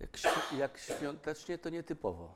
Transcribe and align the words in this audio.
Jak, 0.00 0.10
jak 0.58 0.78
świątecznie 0.78 1.58
to 1.58 1.70
nietypowo. 1.70 2.34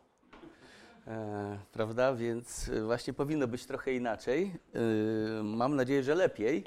E, 1.07 1.59
prawda? 1.73 2.15
Więc 2.15 2.69
e, 2.69 2.83
właśnie 2.83 3.13
powinno 3.13 3.49
być 3.49 3.67
trochę 3.67 3.93
inaczej. 3.93 4.55
E, 4.75 5.43
mam 5.43 5.77
nadzieję, 5.77 6.03
że 6.03 6.15
lepiej. 6.15 6.65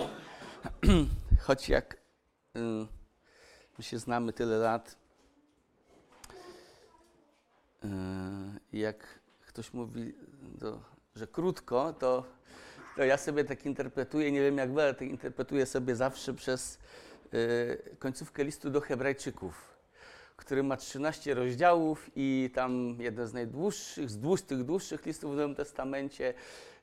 Choć 1.46 1.70
jak 1.70 1.98
e, 2.56 2.60
my 3.78 3.84
się 3.84 4.00
znamy 4.00 4.34
tyle 4.34 4.58
lat, 4.58 4.98
e, 7.84 7.88
jak 8.74 9.20
ktoś 9.48 9.74
mówi, 9.74 10.14
to, 10.60 10.82
że 11.16 11.28
krótko, 11.28 11.94
to, 11.94 12.26
to 12.96 13.04
ja 13.04 13.18
sobie 13.18 13.44
tak 13.44 13.66
interpretuję, 13.66 14.32
nie 14.32 14.42
wiem 14.42 14.58
jak 14.58 14.74
wy, 14.74 14.82
ale 14.82 14.94
tak 14.94 15.08
interpretuję 15.08 15.66
sobie 15.66 15.96
zawsze 15.96 16.34
przez 16.34 16.80
e, 17.34 17.96
końcówkę 18.00 18.44
listu 18.44 18.70
do 18.70 18.82
Hebrajczyków 18.82 19.77
który 20.38 20.64
ma 20.64 20.78
13 20.78 21.34
rozdziałów 21.34 22.10
i 22.16 22.50
tam 22.54 22.96
jeden 23.00 23.28
z 23.28 23.34
najdłuższych, 23.34 24.10
z 24.10 24.18
dwóch, 24.18 24.42
tych 24.42 24.64
dłuższych 24.64 25.06
listów 25.06 25.34
w 25.34 25.36
Nowym 25.36 25.56
Testamencie 25.56 26.34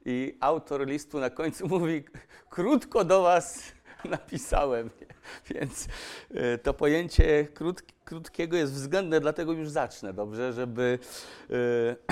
i 0.05 0.37
autor 0.41 0.87
listu 0.87 1.21
na 1.21 1.31
końcu 1.31 1.69
mówi, 1.79 2.05
krótko 2.51 3.05
do 3.05 3.23
was 3.23 3.73
napisałem. 4.05 4.91
Więc 5.51 5.89
e, 6.35 6.59
to 6.59 6.75
pojęcie 6.75 7.47
krót, 7.55 7.83
krótkiego 8.05 8.57
jest 8.57 8.73
względne, 8.73 9.21
dlatego 9.21 9.53
już 9.53 9.69
zacznę, 9.69 10.13
dobrze, 10.13 10.53
żeby, 10.53 10.99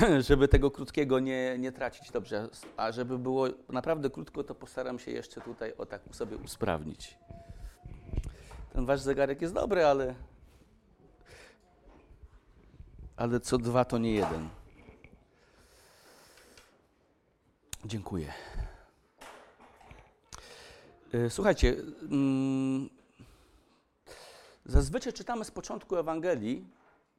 e, 0.08 0.22
żeby 0.28 0.48
tego 0.48 0.70
krótkiego 0.70 1.20
nie, 1.20 1.58
nie 1.58 1.72
tracić, 1.72 2.10
dobrze. 2.10 2.48
A 2.76 2.92
żeby 2.92 3.18
było 3.18 3.46
naprawdę 3.68 4.10
krótko, 4.10 4.44
to 4.44 4.54
postaram 4.54 4.98
się 4.98 5.10
jeszcze 5.10 5.40
tutaj 5.40 5.72
o 5.78 5.86
tak 5.86 6.02
sobie 6.10 6.36
usprawnić. 6.36 7.18
Ten 8.72 8.86
wasz 8.86 9.00
zegarek 9.00 9.42
jest 9.42 9.54
dobry, 9.54 9.84
ale 9.84 10.14
ale 13.16 13.40
co 13.40 13.58
dwa 13.58 13.84
to 13.84 13.98
nie 13.98 14.12
jeden. 14.12 14.48
Dziękuję. 17.84 18.32
E, 21.14 21.30
Słuchajcie, 21.30 21.76
mm, 22.02 22.88
zazwyczaj 24.64 25.12
czytamy 25.12 25.44
z 25.44 25.50
początku 25.50 25.96
Ewangelii. 25.96 26.66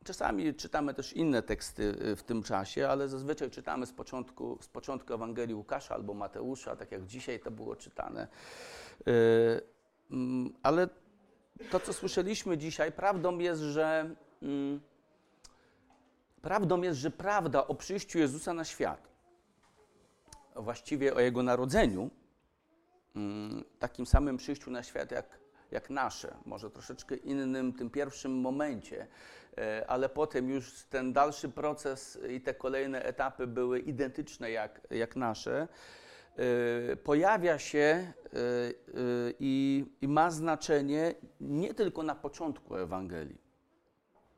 Czasami 0.04 0.56
czytamy 0.56 0.94
też 0.94 1.14
inne 1.14 1.42
teksty 1.42 1.84
y, 1.84 2.16
w 2.16 2.24
tym 2.24 2.44
czasie, 2.44 2.90
ale 2.90 3.10
zazwyczaj 3.10 3.52
czytamy 3.52 3.86
z 3.86 3.92
początku, 3.92 4.58
z 4.62 4.68
początku 4.68 5.14
Ewangelii 5.14 5.56
Łukasza 5.56 5.96
albo 5.96 6.14
Mateusza, 6.14 6.76
tak 6.76 6.92
jak 6.92 7.06
dzisiaj 7.06 7.40
to 7.40 7.52
było 7.52 7.76
czytane. 7.76 8.28
E, 9.08 9.12
mm, 10.12 10.54
Ale 10.64 10.90
to, 11.72 11.80
co 11.80 11.94
słyszeliśmy 11.94 12.58
dzisiaj, 12.58 12.92
prawdą 12.92 13.38
jest, 13.38 13.62
że. 13.62 14.16
Prawdą 16.44 16.82
jest, 16.82 17.00
że 17.00 17.12
prawda 17.12 17.68
o 17.68 17.76
przyjściu 17.76 18.20
Jezusa 18.20 18.54
na 18.54 18.64
świat, 18.64 19.08
właściwie 20.56 21.14
o 21.16 21.20
Jego 21.20 21.44
narodzeniu, 21.44 22.10
mm, 23.16 23.64
takim 23.80 24.06
samym 24.06 24.38
przyjściu 24.38 24.72
na 24.72 24.84
świat 24.84 25.12
jak, 25.12 25.40
jak 25.72 25.90
nasze, 25.90 26.36
może 26.46 26.70
troszeczkę 26.70 27.16
innym, 27.16 27.74
tym 27.74 27.90
pierwszym 27.90 28.42
momencie, 28.42 29.08
e, 29.58 29.86
ale 29.88 30.10
potem 30.10 30.50
już 30.50 30.84
ten 30.84 31.14
dalszy 31.14 31.50
proces 31.50 32.20
i 32.30 32.42
te 32.42 32.54
kolejne 32.54 33.04
etapy 33.04 33.48
były 33.48 33.80
identyczne 33.80 34.52
jak, 34.52 34.82
jak 34.90 35.16
nasze, 35.16 35.68
e, 36.92 36.96
pojawia 36.96 37.60
się 37.60 37.78
e, 37.78 38.14
i, 39.40 39.86
i 40.02 40.08
ma 40.08 40.32
znaczenie 40.32 41.16
nie 41.40 41.74
tylko 41.74 42.04
na 42.04 42.16
początku 42.16 42.76
Ewangelii 42.76 43.43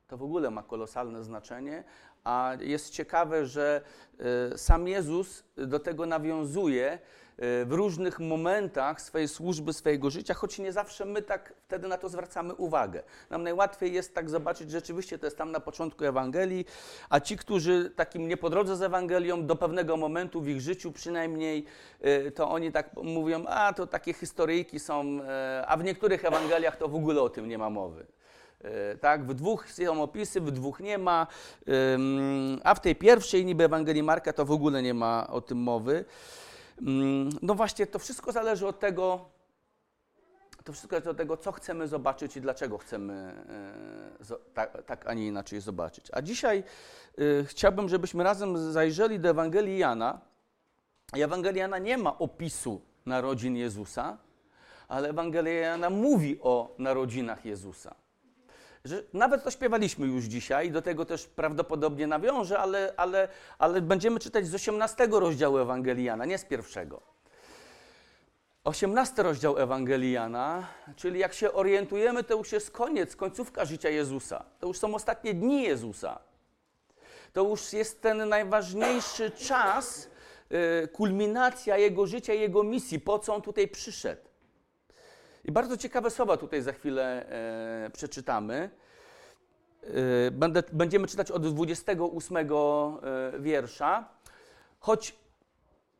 to 0.08 0.17
w 0.17 0.23
ogóle 0.23 0.52
ma 0.52 0.64
kolosalne 0.64 1.23
znaczenie, 1.23 1.84
a 2.23 2.53
jest 2.59 2.89
ciekawe, 2.89 3.45
że 3.45 3.81
e, 4.54 4.58
sam 4.58 4.88
Jezus 4.88 5.43
do 5.58 5.80
tego 5.80 6.05
nawiązuje 6.05 6.92
e, 6.92 6.99
w 7.66 7.71
różnych 7.71 8.20
momentach 8.20 9.02
swojej 9.02 9.27
służby, 9.27 9.73
swojego 9.73 10.10
życia, 10.10 10.33
choć 10.33 10.60
nie 10.60 10.71
zawsze 10.71 11.05
my 11.05 11.21
tak 11.21 11.54
wtedy 11.67 11.88
na 11.88 11.98
to 11.98 12.10
zwracamy 12.10 12.54
uwagę. 12.54 13.04
Nam 13.30 13.43
najłatwiej 13.43 13.93
jest 13.93 14.16
tak 14.16 14.30
zobaczyć, 14.30 14.71
rzeczywiście 14.71 15.20
to 15.20 15.27
jest 15.27 15.38
tam 15.38 15.52
na 15.52 15.60
początku 15.60 16.05
Ewangelii, 16.05 16.66
a 17.10 17.20
ci, 17.20 17.37
którzy 17.37 17.89
takim 17.95 18.27
nie 18.27 18.37
po 18.37 18.49
drodze 18.49 18.76
z 18.76 18.82
Ewangelią, 18.82 19.45
do 19.45 19.55
pewnego 19.55 19.98
momentu 19.98 20.42
w 20.42 20.48
ich 20.48 20.61
życiu 20.61 20.92
przynajmniej, 20.92 21.66
e, 22.02 22.32
to 22.32 22.49
oni 22.49 22.72
tak 22.72 22.93
mówią, 23.04 23.45
a 23.45 23.73
to 23.73 23.87
takie 23.87 24.14
historyjki 24.14 24.80
są, 24.80 25.20
a 25.67 25.77
w 25.77 25.83
niektórych 25.83 26.26
Ewangeliach 26.26 26.77
to 26.77 26.87
w 26.87 26.95
ogóle 26.95 27.22
o 27.22 27.30
tym 27.30 27.49
nie 27.49 27.58
ma 27.58 27.70
mowy. 27.70 28.05
E, 28.61 28.98
Tak, 28.98 29.26
w 29.26 29.33
dwóch 29.33 29.71
są 29.71 30.04
opisy, 30.04 30.42
w 30.42 30.52
dwóch 30.52 30.80
nie 30.80 30.98
ma, 30.98 31.27
a 32.64 32.76
w 32.76 32.80
tej 32.80 32.95
pierwszej 32.95 33.45
niby 33.45 33.64
Ewangelii 33.64 34.04
Marka 34.04 34.33
to 34.33 34.45
w 34.45 34.52
ogóle 34.52 34.82
nie 34.82 34.93
ma 34.93 35.27
o 35.27 35.42
tym 35.42 35.58
mowy. 35.58 36.05
No 37.42 37.55
właśnie, 37.55 37.88
to 37.88 37.99
wszystko 37.99 38.32
zależy 38.32 38.67
od 38.67 38.80
tego, 38.80 39.30
to 40.64 40.73
wszystko 40.73 40.95
zależy 40.95 41.10
od 41.10 41.17
tego, 41.17 41.38
co 41.38 41.52
chcemy 41.52 41.88
zobaczyć 41.88 42.38
i 42.38 42.42
dlaczego 42.42 42.77
chcemy 42.77 43.33
tak, 44.54 44.83
tak, 44.83 45.08
a 45.08 45.14
nie 45.14 45.27
inaczej 45.27 45.61
zobaczyć. 45.61 46.08
A 46.14 46.22
dzisiaj 46.22 46.64
e, 47.17 47.43
chciałbym, 47.43 47.89
żebyśmy 47.89 48.23
razem 48.23 48.72
zajrzeli 48.72 49.20
do 49.20 49.30
Ewangelii 49.30 49.77
Jana. 49.77 50.20
Ewangelia 51.14 51.61
Jana 51.61 51.77
nie 51.77 51.98
ma 51.98 52.17
opisu 52.17 52.82
narodzin 53.05 53.55
Jezusa, 53.55 54.17
ale 54.87 55.10
Ewangelia 55.10 55.54
Jana 55.54 55.89
mówi 55.89 56.39
o 56.42 56.76
narodzinach 56.77 57.45
Jezusa 57.45 57.95
że 58.86 59.04
nawet 59.14 59.44
to 59.44 59.52
śpiewaliśmy 59.52 60.08
już 60.08 60.26
dzisiaj, 60.26 60.72
do 60.72 60.82
tego 60.82 61.06
też 61.06 61.26
prawdopodobnie 61.28 62.08
nawiążę, 62.08 62.60
ale, 62.60 62.94
ale, 62.98 63.28
ale 63.60 63.82
będziemy 63.82 64.20
czytać 64.20 64.48
z 64.48 64.56
18 64.56 65.08
rozdziału 65.12 65.58
Ewangeliana, 65.58 66.26
nie 66.26 66.38
z 66.38 66.46
pierwszego. 66.46 67.02
18 68.64 69.23
rozdział 69.23 69.58
Ewangeliana, 69.58 70.68
czyli 70.96 71.20
jak 71.20 71.34
się 71.34 71.54
orientujemy, 71.54 72.23
to 72.23 72.38
już 72.38 72.52
jest 72.52 72.72
koniec, 72.72 73.16
końcówka 73.16 73.66
życia 73.66 73.90
Jezusa. 73.90 74.46
To 74.60 74.68
już 74.68 74.78
są 74.78 74.96
ostatnie 74.96 75.34
dni 75.34 75.64
Jezusa. 75.64 76.20
To 77.34 77.44
już 77.44 77.73
jest 77.73 78.02
ten 78.02 78.30
najważniejszy 78.30 79.32
czas, 79.32 80.10
y, 80.84 80.88
kulminacja 80.88 81.78
Jego 81.78 82.08
życia, 82.08 82.34
Jego 82.34 82.64
misji, 82.64 83.00
po 83.00 83.20
co 83.20 83.36
On 83.36 83.42
tutaj 83.42 83.67
przyszedł. 83.67 84.22
I 85.45 85.52
bardzo 85.52 85.78
ciekawe 85.78 86.11
słowa 86.11 86.38
tutaj 86.38 86.61
za 86.61 86.73
chwilę 86.73 87.26
e, 87.86 87.89
przeczytamy. 87.89 88.70
E, 89.83 90.32
będę, 90.32 90.64
będziemy 90.73 91.08
czytać 91.08 91.32
od 91.32 91.48
28 91.48 92.38
e, 92.38 92.50
wiersza. 93.39 94.10
Choć 94.80 95.16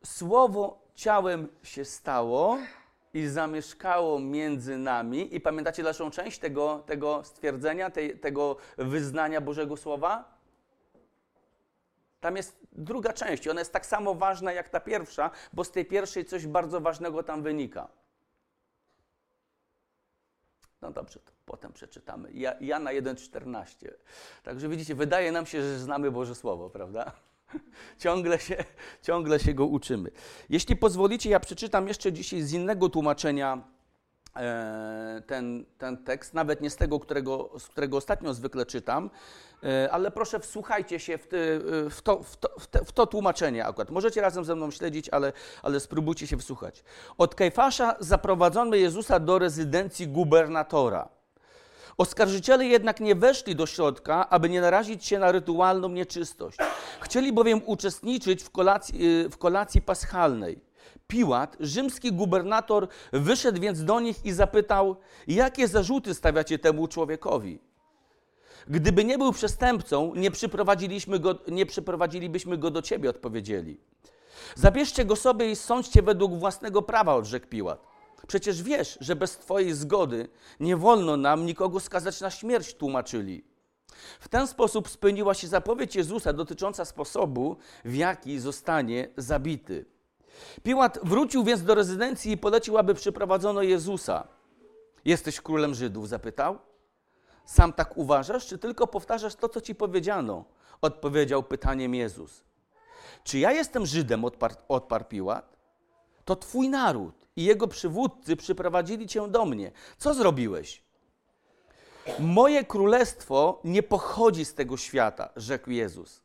słowo 0.04 0.78
ciałem 0.94 1.48
się 1.62 1.84
stało 1.84 2.58
i 3.14 3.26
zamieszkało 3.26 4.18
między 4.18 4.78
nami. 4.78 5.34
I 5.34 5.40
pamiętacie 5.40 5.82
dalszą 5.82 6.10
część 6.10 6.38
tego, 6.38 6.82
tego 6.86 7.24
stwierdzenia, 7.24 7.90
tej, 7.90 8.18
tego 8.18 8.56
wyznania 8.78 9.40
Bożego 9.40 9.76
Słowa? 9.76 10.36
Tam 12.20 12.36
jest 12.36 12.56
druga 12.72 13.12
część 13.12 13.48
ona 13.48 13.60
jest 13.60 13.72
tak 13.72 13.86
samo 13.86 14.14
ważna 14.14 14.52
jak 14.52 14.68
ta 14.68 14.80
pierwsza, 14.80 15.30
bo 15.52 15.64
z 15.64 15.70
tej 15.70 15.84
pierwszej 15.84 16.24
coś 16.24 16.46
bardzo 16.46 16.80
ważnego 16.80 17.22
tam 17.22 17.42
wynika. 17.42 17.88
No 20.82 20.90
dobrze, 20.90 21.20
to 21.20 21.32
potem 21.46 21.72
przeczytamy. 21.72 22.32
Ja, 22.32 22.54
Jana 22.60 22.90
1,14. 22.90 23.88
Także 24.42 24.68
widzicie, 24.68 24.94
wydaje 24.94 25.32
nam 25.32 25.46
się, 25.46 25.62
że 25.62 25.78
znamy 25.78 26.10
Boże 26.10 26.34
Słowo, 26.34 26.70
prawda? 26.70 27.12
Ciągle 27.98 28.38
się, 28.38 28.64
ciągle 29.02 29.40
się 29.40 29.54
go 29.54 29.66
uczymy. 29.66 30.10
Jeśli 30.48 30.76
pozwolicie, 30.76 31.30
ja 31.30 31.40
przeczytam 31.40 31.88
jeszcze 31.88 32.12
dzisiaj 32.12 32.42
z 32.42 32.52
innego 32.52 32.88
tłumaczenia 32.88 33.75
ten, 35.26 35.64
ten 35.78 35.96
tekst, 35.96 36.34
nawet 36.34 36.60
nie 36.60 36.70
z 36.70 36.76
tego, 36.76 37.00
którego, 37.00 37.50
z 37.58 37.68
którego 37.68 37.96
ostatnio 37.96 38.34
zwykle 38.34 38.66
czytam, 38.66 39.10
e, 39.62 39.92
ale 39.92 40.10
proszę 40.10 40.40
wsłuchajcie 40.40 41.00
się 41.00 41.18
w, 41.18 41.26
ty, 41.26 41.60
w, 41.90 41.98
to, 42.02 42.22
w, 42.22 42.36
to, 42.36 42.48
w, 42.58 42.66
te, 42.66 42.84
w 42.84 42.92
to 42.92 43.06
tłumaczenie 43.06 43.66
akurat. 43.66 43.90
Możecie 43.90 44.20
razem 44.20 44.44
ze 44.44 44.56
mną 44.56 44.70
śledzić, 44.70 45.08
ale, 45.08 45.32
ale 45.62 45.80
spróbujcie 45.80 46.26
się 46.26 46.36
wsłuchać. 46.36 46.84
Od 47.18 47.34
Kajfasza 47.34 47.96
zaprowadzono 48.00 48.76
Jezusa 48.76 49.20
do 49.20 49.38
rezydencji 49.38 50.08
gubernatora. 50.08 51.08
Oskarżyciele 51.98 52.66
jednak 52.66 53.00
nie 53.00 53.14
weszli 53.14 53.56
do 53.56 53.66
środka, 53.66 54.30
aby 54.30 54.48
nie 54.48 54.60
narazić 54.60 55.06
się 55.06 55.18
na 55.18 55.32
rytualną 55.32 55.88
nieczystość. 55.88 56.58
Chcieli 57.00 57.32
bowiem 57.32 57.60
uczestniczyć 57.66 58.42
w 58.42 58.50
kolacji, 58.50 59.28
w 59.30 59.38
kolacji 59.38 59.82
paschalnej. 59.82 60.65
Piłat, 61.06 61.56
rzymski 61.60 62.12
gubernator, 62.12 62.88
wyszedł 63.12 63.60
więc 63.60 63.84
do 63.84 64.00
nich 64.00 64.24
i 64.24 64.32
zapytał, 64.32 64.96
jakie 65.26 65.68
zarzuty 65.68 66.14
stawiacie 66.14 66.58
temu 66.58 66.88
człowiekowi? 66.88 67.58
Gdyby 68.68 69.04
nie 69.04 69.18
był 69.18 69.32
przestępcą, 69.32 70.14
nie, 70.14 70.30
przyprowadziliśmy 70.30 71.18
go, 71.18 71.38
nie 71.48 71.66
przyprowadzilibyśmy 71.66 72.58
go 72.58 72.70
do 72.70 72.82
ciebie, 72.82 73.10
odpowiedzieli. 73.10 73.80
Zabierzcie 74.54 75.04
go 75.04 75.16
sobie 75.16 75.50
i 75.50 75.56
sądźcie 75.56 76.02
według 76.02 76.34
własnego 76.34 76.82
prawa, 76.82 77.14
odrzekł 77.14 77.46
Piłat. 77.46 77.86
Przecież 78.26 78.62
wiesz, 78.62 78.98
że 79.00 79.16
bez 79.16 79.38
Twojej 79.38 79.74
zgody 79.74 80.28
nie 80.60 80.76
wolno 80.76 81.16
nam 81.16 81.46
nikogo 81.46 81.80
skazać 81.80 82.20
na 82.20 82.30
śmierć, 82.30 82.74
tłumaczyli. 82.74 83.44
W 84.20 84.28
ten 84.28 84.46
sposób 84.46 84.88
spełniła 84.88 85.34
się 85.34 85.46
zapowiedź 85.46 85.96
Jezusa 85.96 86.32
dotycząca 86.32 86.84
sposobu, 86.84 87.56
w 87.84 87.94
jaki 87.94 88.38
zostanie 88.38 89.08
zabity. 89.16 89.95
Piłat 90.62 90.98
wrócił 91.02 91.44
więc 91.44 91.62
do 91.62 91.74
rezydencji 91.74 92.32
i 92.32 92.36
polecił, 92.36 92.78
aby 92.78 92.94
przyprowadzono 92.94 93.62
Jezusa. 93.62 94.28
Jesteś 95.04 95.40
królem 95.40 95.74
Żydów? 95.74 96.08
zapytał. 96.08 96.58
Sam 97.44 97.72
tak 97.72 97.96
uważasz, 97.96 98.46
czy 98.46 98.58
tylko 98.58 98.86
powtarzasz 98.86 99.34
to, 99.34 99.48
co 99.48 99.60
ci 99.60 99.74
powiedziano? 99.74 100.44
Odpowiedział 100.82 101.42
pytaniem 101.42 101.94
Jezus. 101.94 102.44
Czy 103.24 103.38
ja 103.38 103.52
jestem 103.52 103.86
Żydem? 103.86 104.24
Odparł, 104.68 105.04
Piłat. 105.08 105.56
To 106.24 106.36
twój 106.36 106.68
naród 106.68 107.14
i 107.36 107.44
jego 107.44 107.68
przywódcy 107.68 108.36
przyprowadzili 108.36 109.06
cię 109.06 109.28
do 109.28 109.44
mnie. 109.44 109.72
Co 109.98 110.14
zrobiłeś? 110.14 110.82
Moje 112.18 112.64
królestwo 112.64 113.60
nie 113.64 113.82
pochodzi 113.82 114.44
z 114.44 114.54
tego 114.54 114.76
świata, 114.76 115.28
rzekł 115.36 115.70
Jezus. 115.70 116.22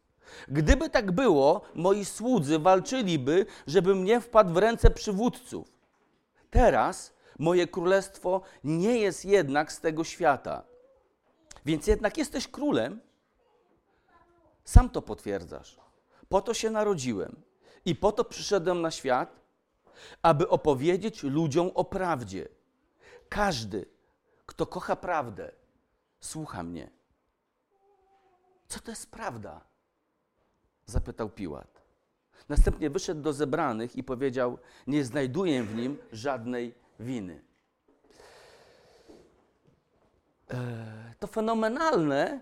Gdyby 0.47 0.89
tak 0.89 1.11
było, 1.11 1.61
moi 1.75 2.05
słudzy 2.05 2.59
walczyliby, 2.59 3.45
żebym 3.67 4.03
nie 4.03 4.21
wpadł 4.21 4.53
w 4.53 4.57
ręce 4.57 4.91
przywódców. 4.91 5.67
Teraz 6.49 7.13
moje 7.39 7.67
królestwo 7.67 8.41
nie 8.63 8.97
jest 8.97 9.25
jednak 9.25 9.71
z 9.71 9.79
tego 9.79 10.03
świata. 10.03 10.63
Więc 11.65 11.87
jednak 11.87 12.17
jesteś 12.17 12.47
królem. 12.47 13.01
Sam 14.65 14.89
to 14.89 15.01
potwierdzasz. 15.01 15.79
Po 16.29 16.41
to 16.41 16.53
się 16.53 16.69
narodziłem 16.69 17.41
i 17.85 17.95
po 17.95 18.11
to 18.11 18.25
przyszedłem 18.25 18.81
na 18.81 18.91
świat, 18.91 19.39
aby 20.21 20.49
opowiedzieć 20.49 21.23
ludziom 21.23 21.71
o 21.75 21.85
prawdzie. 21.85 22.47
Każdy, 23.29 23.85
kto 24.45 24.65
kocha 24.65 24.95
prawdę, 24.95 25.51
słucha 26.19 26.63
mnie. 26.63 26.89
Co 28.67 28.79
to 28.79 28.91
jest 28.91 29.11
prawda? 29.11 29.61
Zapytał 30.85 31.29
Piłat. 31.29 31.81
Następnie 32.49 32.89
wyszedł 32.89 33.21
do 33.21 33.33
zebranych 33.33 33.95
i 33.95 34.03
powiedział: 34.03 34.57
Nie 34.87 35.05
znajduję 35.05 35.63
w 35.63 35.75
nim 35.75 35.97
żadnej 36.11 36.73
winy. 36.99 37.41
E, 40.51 41.13
to 41.19 41.27
fenomenalne, 41.27 42.41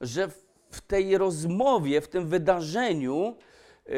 że 0.00 0.28
w 0.70 0.80
tej 0.80 1.18
rozmowie, 1.18 2.00
w 2.00 2.08
tym 2.08 2.28
wydarzeniu, 2.28 3.36
e, 3.86 3.92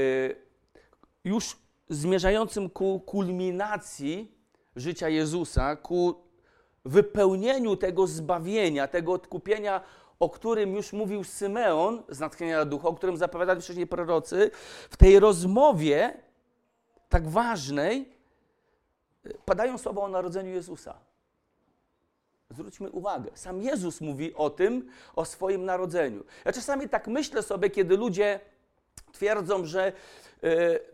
już 1.25 1.57
zmierzającym 1.89 2.71
ku 2.71 3.01
kulminacji 3.01 4.33
życia 4.77 5.09
Jezusa, 5.09 5.77
ku 5.77 6.15
wypełnieniu 6.85 7.77
tego 7.77 8.07
zbawienia, 8.07 8.89
tego 8.89 9.13
odkupienia, 9.13 9.81
o 10.21 10.31
którym 10.31 10.75
już 10.75 10.93
mówił 10.93 11.25
Symeon 11.25 12.03
z 12.09 12.21
natchnienia 12.21 12.65
ducha, 12.65 12.89
o 12.89 12.95
którym 12.95 13.17
zapowiadali 13.17 13.63
wcześniej 13.63 13.87
prorocy, 13.87 14.51
w 14.91 14.97
tej 14.97 15.21
rozmowie 15.21 16.15
tak 17.09 17.29
ważnej 17.29 18.09
padają 19.45 19.79
słowa 19.79 20.03
o 20.03 20.09
narodzeniu 20.09 20.51
Jezusa. 20.51 20.99
Zwróćmy 22.51 22.91
uwagę, 22.91 23.31
sam 23.35 23.63
Jezus 23.63 24.01
mówi 24.01 24.35
o 24.35 24.51
tym, 24.51 24.91
o 25.17 25.25
swoim 25.25 25.65
narodzeniu. 25.65 26.25
Ja 26.45 26.53
czasami 26.53 26.89
tak 26.89 27.07
myślę 27.07 27.43
sobie, 27.43 27.71
kiedy 27.71 27.97
ludzie 27.97 28.41
twierdzą, 29.13 29.65
że 29.65 29.89
y, 29.89 29.93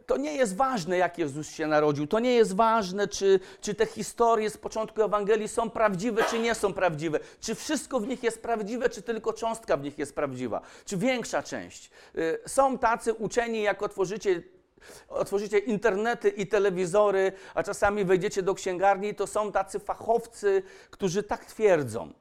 to 0.06 0.16
nie 0.16 0.34
jest 0.34 0.56
ważne, 0.56 0.96
jak 0.96 1.18
Jezus 1.18 1.50
się 1.50 1.66
narodził, 1.66 2.06
to 2.06 2.18
nie 2.18 2.34
jest 2.34 2.56
ważne, 2.56 3.08
czy, 3.08 3.40
czy 3.60 3.74
te 3.74 3.86
historie 3.86 4.50
z 4.50 4.56
początku 4.56 5.02
Ewangelii 5.02 5.48
są 5.48 5.70
prawdziwe, 5.70 6.24
czy 6.30 6.38
nie 6.38 6.54
są 6.54 6.72
prawdziwe, 6.72 7.20
czy 7.40 7.54
wszystko 7.54 8.00
w 8.00 8.06
nich 8.06 8.22
jest 8.22 8.42
prawdziwe, 8.42 8.90
czy 8.90 9.02
tylko 9.02 9.32
cząstka 9.32 9.76
w 9.76 9.82
nich 9.82 9.98
jest 9.98 10.14
prawdziwa, 10.14 10.60
czy 10.84 10.96
większa 10.96 11.42
część. 11.42 11.90
Y, 12.16 12.38
są 12.46 12.78
tacy 12.78 13.14
uczeni, 13.14 13.62
jak 13.62 13.82
otworzycie 13.82 14.42
otworzycie 15.08 15.58
internety 15.58 16.28
i 16.28 16.46
telewizory, 16.46 17.32
a 17.54 17.62
czasami 17.62 18.04
wejdziecie 18.04 18.42
do 18.42 18.54
księgarni, 18.54 19.14
to 19.14 19.26
są 19.26 19.52
tacy 19.52 19.78
fachowcy, 19.78 20.62
którzy 20.90 21.22
tak 21.22 21.44
twierdzą. 21.44 22.12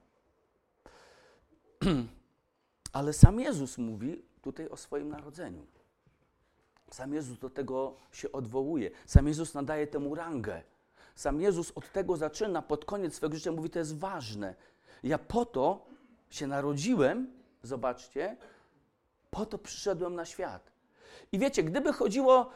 Ale 2.94 3.14
sam 3.14 3.40
Jezus 3.40 3.78
mówi 3.78 4.26
tutaj 4.42 4.70
o 4.70 4.78
swoim 4.78 5.10
narodzeniu. 5.10 5.66
Sam 6.94 7.14
Jezus 7.14 7.40
do 7.40 7.50
tego 7.50 7.96
się 8.12 8.32
odwołuje. 8.32 8.92
Sam 9.06 9.28
Jezus 9.28 9.54
nadaje 9.54 9.88
temu 9.88 10.16
rangę. 10.16 10.62
Sam 11.16 11.42
Jezus 11.42 11.72
od 11.76 11.92
tego 11.92 12.18
zaczyna, 12.18 12.62
pod 12.62 12.86
koniec 12.86 13.16
swego 13.16 13.36
życia 13.36 13.52
mówi, 13.52 13.70
to 13.70 13.80
jest 13.80 13.98
ważne. 13.98 14.56
Ja 15.04 15.18
po 15.18 15.46
to 15.46 15.86
się 16.30 16.48
narodziłem, 16.48 17.34
zobaczcie, 17.64 18.38
po 19.32 19.46
to 19.46 19.58
przyszedłem 19.58 20.16
na 20.16 20.26
świat. 20.26 20.72
I 21.32 21.40
wiecie, 21.40 21.64
gdyby 21.64 21.94
chodziło 21.94 22.50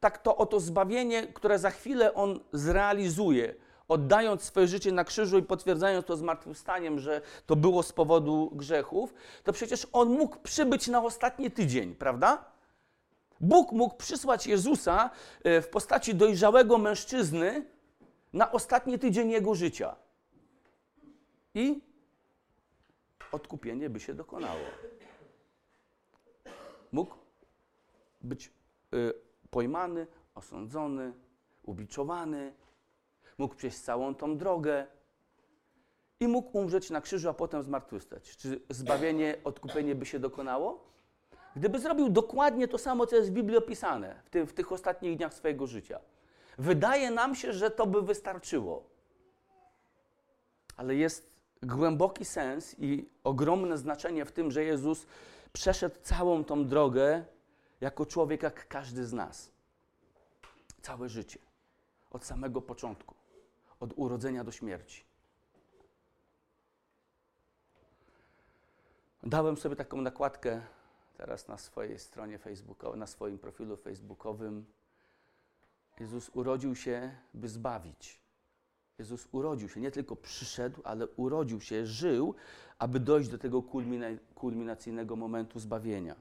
tak 0.00 0.18
to 0.18 0.36
o 0.36 0.46
to 0.46 0.60
zbawienie, 0.60 1.26
które 1.26 1.58
za 1.58 1.70
chwilę 1.70 2.14
On 2.14 2.40
zrealizuje, 2.52 3.54
oddając 3.88 4.42
swoje 4.42 4.68
życie 4.68 4.92
na 4.92 5.04
krzyżu 5.04 5.38
i 5.38 5.42
potwierdzając 5.42 6.06
to 6.06 6.16
zmartwychwstaniem, 6.16 6.98
że 6.98 7.20
to 7.46 7.56
było 7.56 7.82
z 7.82 7.92
powodu 7.92 8.50
grzechów, 8.54 9.14
to 9.44 9.52
przecież 9.52 9.86
On 9.92 10.08
mógł 10.08 10.38
przybyć 10.38 10.88
na 10.88 11.02
ostatni 11.04 11.50
tydzień, 11.50 11.94
prawda? 11.94 12.57
Bóg 13.40 13.72
mógł 13.72 13.96
przysłać 13.96 14.46
Jezusa 14.46 15.10
e, 15.44 15.62
w 15.62 15.68
postaci 15.68 16.14
dojrzałego 16.14 16.78
mężczyzny 16.78 17.66
na 18.32 18.52
ostatni 18.52 18.98
tydzień 18.98 19.30
jego 19.30 19.54
życia. 19.54 19.96
I 21.54 21.80
odkupienie 23.32 23.90
by 23.90 24.00
się 24.00 24.14
dokonało. 24.14 24.60
Mógł 26.92 27.14
być 28.20 28.52
y, 28.94 29.14
pojmany, 29.50 30.06
osądzony, 30.34 31.12
ubiczowany, 31.62 32.54
mógł 33.38 33.54
przejść 33.54 33.78
całą 33.78 34.14
tą 34.14 34.36
drogę 34.36 34.86
i 36.20 36.28
mógł 36.28 36.58
umrzeć 36.58 36.90
na 36.90 37.00
krzyżu, 37.00 37.28
a 37.28 37.34
potem 37.34 37.62
zmartwychwstać. 37.62 38.36
Czy 38.36 38.60
zbawienie, 38.70 39.36
odkupienie 39.44 39.94
by 39.94 40.06
się 40.06 40.18
dokonało? 40.18 40.84
Gdyby 41.56 41.78
zrobił 41.78 42.08
dokładnie 42.08 42.68
to 42.68 42.78
samo, 42.78 43.06
co 43.06 43.16
jest 43.16 43.30
w 43.30 43.32
Biblii 43.32 43.58
opisane 43.58 44.22
w, 44.24 44.50
w 44.50 44.52
tych 44.52 44.72
ostatnich 44.72 45.16
dniach 45.16 45.34
swojego 45.34 45.66
życia, 45.66 46.00
wydaje 46.58 47.10
nam 47.10 47.34
się, 47.34 47.52
że 47.52 47.70
to 47.70 47.86
by 47.86 48.02
wystarczyło. 48.02 48.84
Ale 50.76 50.94
jest 50.94 51.30
głęboki 51.62 52.24
sens 52.24 52.76
i 52.78 53.08
ogromne 53.24 53.78
znaczenie 53.78 54.24
w 54.24 54.32
tym, 54.32 54.50
że 54.50 54.64
Jezus 54.64 55.06
przeszedł 55.52 55.96
całą 56.02 56.44
tą 56.44 56.66
drogę 56.66 57.24
jako 57.80 58.06
człowiek, 58.06 58.42
jak 58.42 58.68
każdy 58.68 59.06
z 59.06 59.12
nas. 59.12 59.50
Całe 60.82 61.08
życie. 61.08 61.38
Od 62.10 62.24
samego 62.24 62.62
początku. 62.62 63.14
Od 63.80 63.92
urodzenia 63.96 64.44
do 64.44 64.52
śmierci. 64.52 65.04
Dałem 69.22 69.56
sobie 69.56 69.76
taką 69.76 70.00
nakładkę 70.00 70.60
teraz 71.18 71.48
na 71.48 71.58
swojej 71.58 71.98
stronie 71.98 72.38
facebookowej, 72.38 73.00
na 73.00 73.06
swoim 73.06 73.38
profilu 73.38 73.76
facebookowym. 73.76 74.64
Jezus 76.00 76.30
urodził 76.34 76.74
się, 76.74 77.10
by 77.34 77.48
zbawić. 77.48 78.20
Jezus 78.98 79.28
urodził 79.32 79.68
się, 79.68 79.80
nie 79.80 79.90
tylko 79.90 80.16
przyszedł, 80.16 80.80
ale 80.84 81.06
urodził 81.06 81.60
się, 81.60 81.86
żył, 81.86 82.34
aby 82.78 83.00
dojść 83.00 83.28
do 83.28 83.38
tego 83.38 83.62
kulminacyjnego 84.34 85.16
momentu 85.16 85.58
zbawienia. 85.58 86.14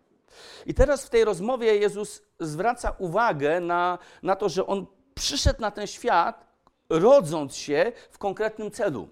I 0.65 0.73
teraz 0.73 1.05
w 1.05 1.09
tej 1.09 1.25
rozmowie 1.25 1.77
Jezus 1.77 2.21
zwraca 2.39 2.95
uwagę 2.97 3.59
na, 3.59 3.97
na 4.23 4.35
to, 4.35 4.49
że 4.49 4.67
On 4.67 4.85
przyszedł 5.15 5.61
na 5.61 5.71
ten 5.71 5.87
świat, 5.87 6.47
rodząc 6.89 7.55
się 7.55 7.91
w 8.09 8.17
konkretnym 8.17 8.71
celu. 8.71 9.09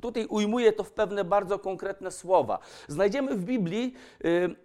Tutaj 0.00 0.26
ujmuje 0.26 0.72
to 0.72 0.84
w 0.84 0.92
pewne 0.92 1.24
bardzo 1.24 1.58
konkretne 1.58 2.10
słowa. 2.10 2.58
Znajdziemy 2.88 3.36
w 3.36 3.44
Biblii 3.44 3.94
y, 4.24 4.56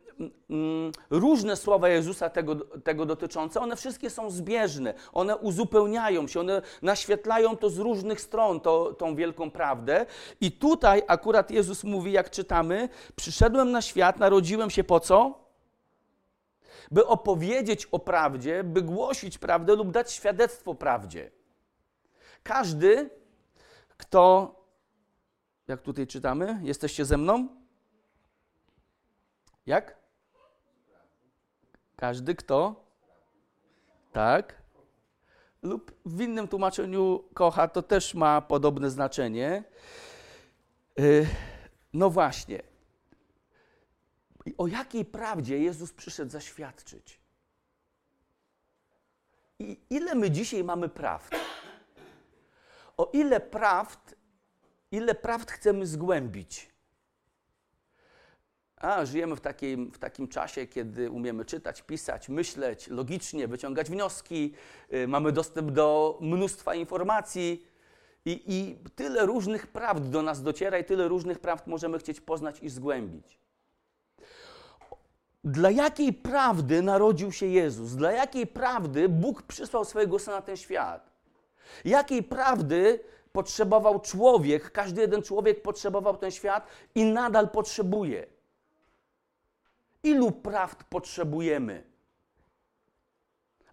różne 1.10 1.56
słowa 1.56 1.90
Jezusa 1.90 2.30
tego, 2.30 2.56
tego 2.56 3.06
dotyczące, 3.06 3.62
one 3.62 3.76
wszystkie 3.76 4.10
są 4.10 4.30
zbieżne, 4.30 4.94
one 5.14 5.38
uzupełniają 5.38 6.28
się, 6.28 6.40
one 6.40 6.62
naświetlają 6.82 7.58
to 7.58 7.70
z 7.70 7.78
różnych 7.78 8.22
stron, 8.22 8.60
to, 8.60 8.94
tą 8.94 9.16
wielką 9.16 9.52
prawdę. 9.52 10.06
I 10.42 10.52
tutaj 10.52 11.04
akurat 11.08 11.52
Jezus 11.52 11.84
mówi, 11.84 12.12
jak 12.12 12.30
czytamy, 12.30 12.90
przyszedłem 13.16 13.72
na 13.72 13.82
świat, 13.82 14.20
narodziłem 14.20 14.70
się 14.70 14.84
po 14.84 15.00
co? 15.00 15.48
By 16.92 17.08
opowiedzieć 17.08 17.86
o 17.86 18.00
prawdzie, 18.00 18.64
by 18.64 18.82
głosić 18.82 19.38
prawdę 19.38 19.76
lub 19.76 19.92
dać 19.92 20.12
świadectwo 20.12 20.76
prawdzie. 20.76 21.32
Każdy, 22.44 23.10
kto, 23.98 24.56
jak 25.68 25.82
tutaj 25.82 26.08
czytamy, 26.08 26.60
jesteście 26.64 27.06
ze 27.06 27.18
mną? 27.18 27.48
Jak? 29.66 30.07
Każdy, 31.98 32.36
kto? 32.36 32.86
Tak. 34.12 34.62
Lub 35.62 35.92
w 36.06 36.22
innym 36.22 36.48
tłumaczeniu 36.48 37.24
kocha, 37.34 37.68
to 37.68 37.82
też 37.82 38.14
ma 38.14 38.42
podobne 38.42 38.90
znaczenie. 38.90 39.64
Y, 41.00 41.28
no 41.94 42.10
właśnie. 42.10 42.62
O 44.58 44.68
jakiej 44.68 45.06
prawdzie 45.06 45.60
Jezus 45.60 45.94
przyszedł 45.94 46.32
zaświadczyć? 46.32 47.20
I 49.60 49.80
ile 49.90 50.16
my 50.16 50.32
dzisiaj 50.32 50.64
mamy 50.64 50.90
prawd? 50.90 51.36
O 52.98 53.10
ile 53.14 53.40
prawd, 53.40 54.16
ile 54.92 55.16
prawd 55.16 55.52
chcemy 55.52 55.88
zgłębić? 55.88 56.77
A 58.78 59.06
żyjemy 59.06 59.36
w 59.36 59.42
takim, 59.42 59.92
w 59.92 59.98
takim 59.98 60.28
czasie, 60.28 60.68
kiedy 60.68 61.12
umiemy 61.12 61.46
czytać, 61.46 61.82
pisać, 61.82 62.30
myśleć 62.30 62.88
logicznie, 62.88 63.48
wyciągać 63.48 63.90
wnioski, 63.90 64.54
yy, 64.90 65.08
mamy 65.08 65.32
dostęp 65.32 65.72
do 65.72 66.18
mnóstwa 66.22 66.76
informacji 66.76 67.68
i, 68.26 68.44
i 68.48 68.78
tyle 68.96 69.26
różnych 69.26 69.68
prawd 69.68 70.10
do 70.10 70.22
nas 70.22 70.44
dociera 70.44 70.78
i 70.78 70.84
tyle 70.84 71.08
różnych 71.08 71.40
prawd 71.40 71.68
możemy 71.68 72.00
chcieć 72.00 72.22
poznać 72.22 72.60
i 72.60 72.70
zgłębić. 72.70 73.40
Dla 75.44 75.72
jakiej 75.72 76.14
prawdy 76.14 76.82
narodził 76.82 77.32
się 77.32 77.46
Jezus? 77.46 77.92
Dla 77.92 78.12
jakiej 78.12 78.48
prawdy 78.48 79.10
Bóg 79.10 79.42
przysłał 79.44 79.86
swojego 79.86 80.20
Syna 80.20 80.36
na 80.36 80.42
ten 80.42 80.58
świat? 80.58 81.12
Jakiej 81.86 82.24
prawdy 82.24 83.00
potrzebował 83.32 84.00
człowiek, 84.00 84.72
każdy 84.72 85.02
jeden 85.02 85.22
człowiek 85.22 85.62
potrzebował 85.62 86.18
ten 86.18 86.32
świat 86.32 86.68
i 86.96 87.06
nadal 87.06 87.50
potrzebuje? 87.50 88.37
Ilu 90.08 90.32
prawd 90.32 90.84
potrzebujemy? 90.84 91.84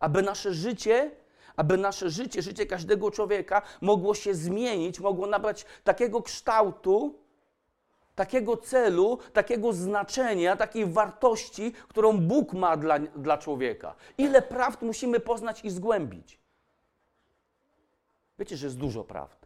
Aby 0.01 0.23
nasze 0.23 0.55
życie, 0.55 1.11
aby 1.57 1.77
nasze 1.77 2.11
życie, 2.11 2.43
życie 2.43 2.67
każdego 2.67 3.11
człowieka 3.11 3.63
mogło 3.81 4.15
się 4.15 4.35
zmienić, 4.35 5.01
mogło 5.01 5.27
nabrać 5.27 5.67
takiego 5.85 6.23
kształtu, 6.23 7.19
takiego 8.15 8.57
celu, 8.57 9.19
takiego 9.33 9.73
znaczenia, 9.73 10.57
takiej 10.57 10.87
wartości, 10.87 11.73
którą 11.89 12.19
Bóg 12.19 12.53
ma 12.53 12.77
dla, 12.77 12.99
dla 12.99 13.39
człowieka. 13.39 13.95
Ile 14.19 14.43
prawd 14.43 14.83
musimy 14.83 15.21
poznać 15.21 15.65
i 15.65 15.71
zgłębić? 15.71 16.39
Wiecie, 18.39 18.57
że 18.57 18.67
jest 18.67 18.79
dużo 18.79 19.05
prawd. 19.05 19.44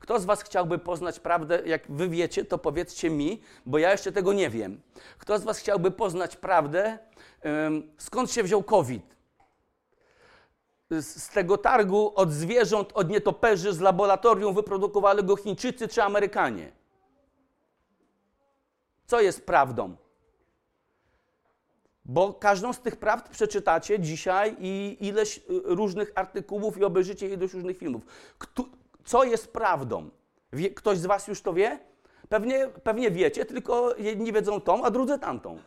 Kto 0.00 0.20
z 0.20 0.24
Was 0.24 0.42
chciałby 0.42 0.78
poznać 0.78 1.20
prawdę? 1.20 1.62
Jak 1.66 1.90
Wy 1.90 2.08
wiecie, 2.08 2.44
to 2.44 2.58
powiedzcie 2.58 3.10
mi, 3.10 3.42
bo 3.66 3.78
ja 3.78 3.92
jeszcze 3.92 4.12
tego 4.12 4.32
nie 4.32 4.50
wiem. 4.50 4.80
Kto 5.18 5.38
z 5.38 5.44
Was 5.44 5.58
chciałby 5.58 5.90
poznać 5.90 6.36
prawdę? 6.36 6.98
Skąd 7.98 8.30
się 8.30 8.42
wziął 8.42 8.62
COVID? 8.62 9.16
Z 10.90 11.28
tego 11.28 11.58
targu 11.58 12.12
od 12.14 12.32
zwierząt, 12.32 12.90
od 12.94 13.10
nietoperzy 13.10 13.72
z 13.72 13.80
laboratorium 13.80 14.54
wyprodukowali 14.54 15.24
go 15.24 15.36
Chińczycy 15.36 15.88
czy 15.88 16.02
Amerykanie? 16.02 16.72
Co 19.06 19.20
jest 19.20 19.46
prawdą? 19.46 19.96
Bo 22.04 22.34
każdą 22.34 22.72
z 22.72 22.80
tych 22.80 22.96
prawd 22.96 23.28
przeczytacie 23.28 24.00
dzisiaj 24.00 24.56
i 24.60 24.96
ileś 25.00 25.38
y, 25.38 25.42
różnych 25.64 26.12
artykułów 26.14 26.78
i 26.78 26.84
obejrzycie 26.84 27.28
ileś 27.28 27.52
różnych 27.52 27.78
filmów. 27.78 28.02
Co 29.04 29.24
jest 29.24 29.52
prawdą? 29.52 30.10
Wie, 30.52 30.70
ktoś 30.70 30.98
z 30.98 31.06
Was 31.06 31.28
już 31.28 31.42
to 31.42 31.54
wie? 31.54 31.78
Pewnie, 32.28 32.68
pewnie 32.84 33.10
wiecie, 33.10 33.44
tylko 33.44 33.96
jedni 33.96 34.32
wiedzą 34.32 34.60
tą, 34.60 34.84
a 34.84 34.90
drudzy 34.90 35.18
tamtą. 35.18 35.58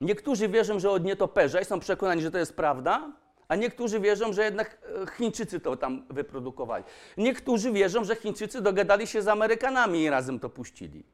Niektórzy 0.00 0.48
wierzą, 0.48 0.80
że 0.80 0.90
od 0.90 1.04
nietoperza 1.04 1.60
i 1.60 1.64
są 1.64 1.80
przekonani, 1.80 2.22
że 2.22 2.30
to 2.30 2.38
jest 2.38 2.56
prawda, 2.56 3.12
a 3.48 3.56
niektórzy 3.56 4.00
wierzą, 4.00 4.32
że 4.32 4.44
jednak 4.44 4.78
e, 5.02 5.06
Chińczycy 5.16 5.60
to 5.60 5.76
tam 5.76 6.06
wyprodukowali. 6.10 6.84
Niektórzy 7.16 7.72
wierzą, 7.72 8.04
że 8.04 8.16
Chińczycy 8.16 8.60
dogadali 8.60 9.06
się 9.06 9.22
z 9.22 9.28
Amerykanami 9.28 10.02
i 10.02 10.10
razem 10.10 10.40
to 10.40 10.48
puścili. 10.48 11.04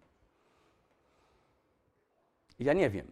Ja 2.59 2.73
nie 2.73 2.91
wiem. 2.91 3.07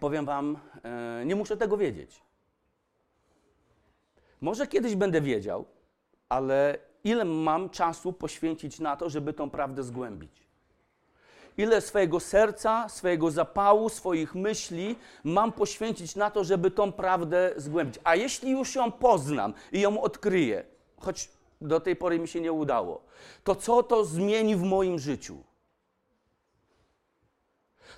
Powiem 0.00 0.24
Wam, 0.24 0.58
e, 0.82 1.22
nie 1.26 1.36
muszę 1.36 1.56
tego 1.56 1.76
wiedzieć. 1.76 2.22
Może 4.44 4.66
kiedyś 4.66 4.94
będę 4.94 5.20
wiedział, 5.20 5.64
ale 6.28 6.78
ile 7.04 7.24
mam 7.24 7.70
czasu 7.70 8.12
poświęcić 8.12 8.80
na 8.80 8.96
to, 8.96 9.10
żeby 9.10 9.32
tą 9.32 9.50
prawdę 9.50 9.82
zgłębić? 9.82 10.44
ile 11.56 11.80
swojego 11.80 12.20
serca, 12.20 12.88
swojego 12.88 13.30
zapału, 13.30 13.88
swoich 13.88 14.34
myśli 14.34 14.96
mam 15.24 15.52
poświęcić 15.52 16.16
na 16.16 16.30
to, 16.30 16.44
żeby 16.44 16.70
tą 16.70 16.92
prawdę 16.92 17.52
zgłębić. 17.56 17.98
A 18.04 18.16
jeśli 18.16 18.50
już 18.50 18.74
ją 18.74 18.92
poznam 18.92 19.54
i 19.72 19.80
ją 19.80 20.00
odkryję, 20.00 20.64
choć 21.00 21.28
do 21.60 21.80
tej 21.80 21.96
pory 21.96 22.18
mi 22.18 22.28
się 22.28 22.40
nie 22.40 22.52
udało, 22.52 23.02
to 23.44 23.54
co 23.54 23.82
to 23.82 24.04
zmieni 24.04 24.56
w 24.56 24.62
moim 24.62 24.98
życiu? 24.98 25.36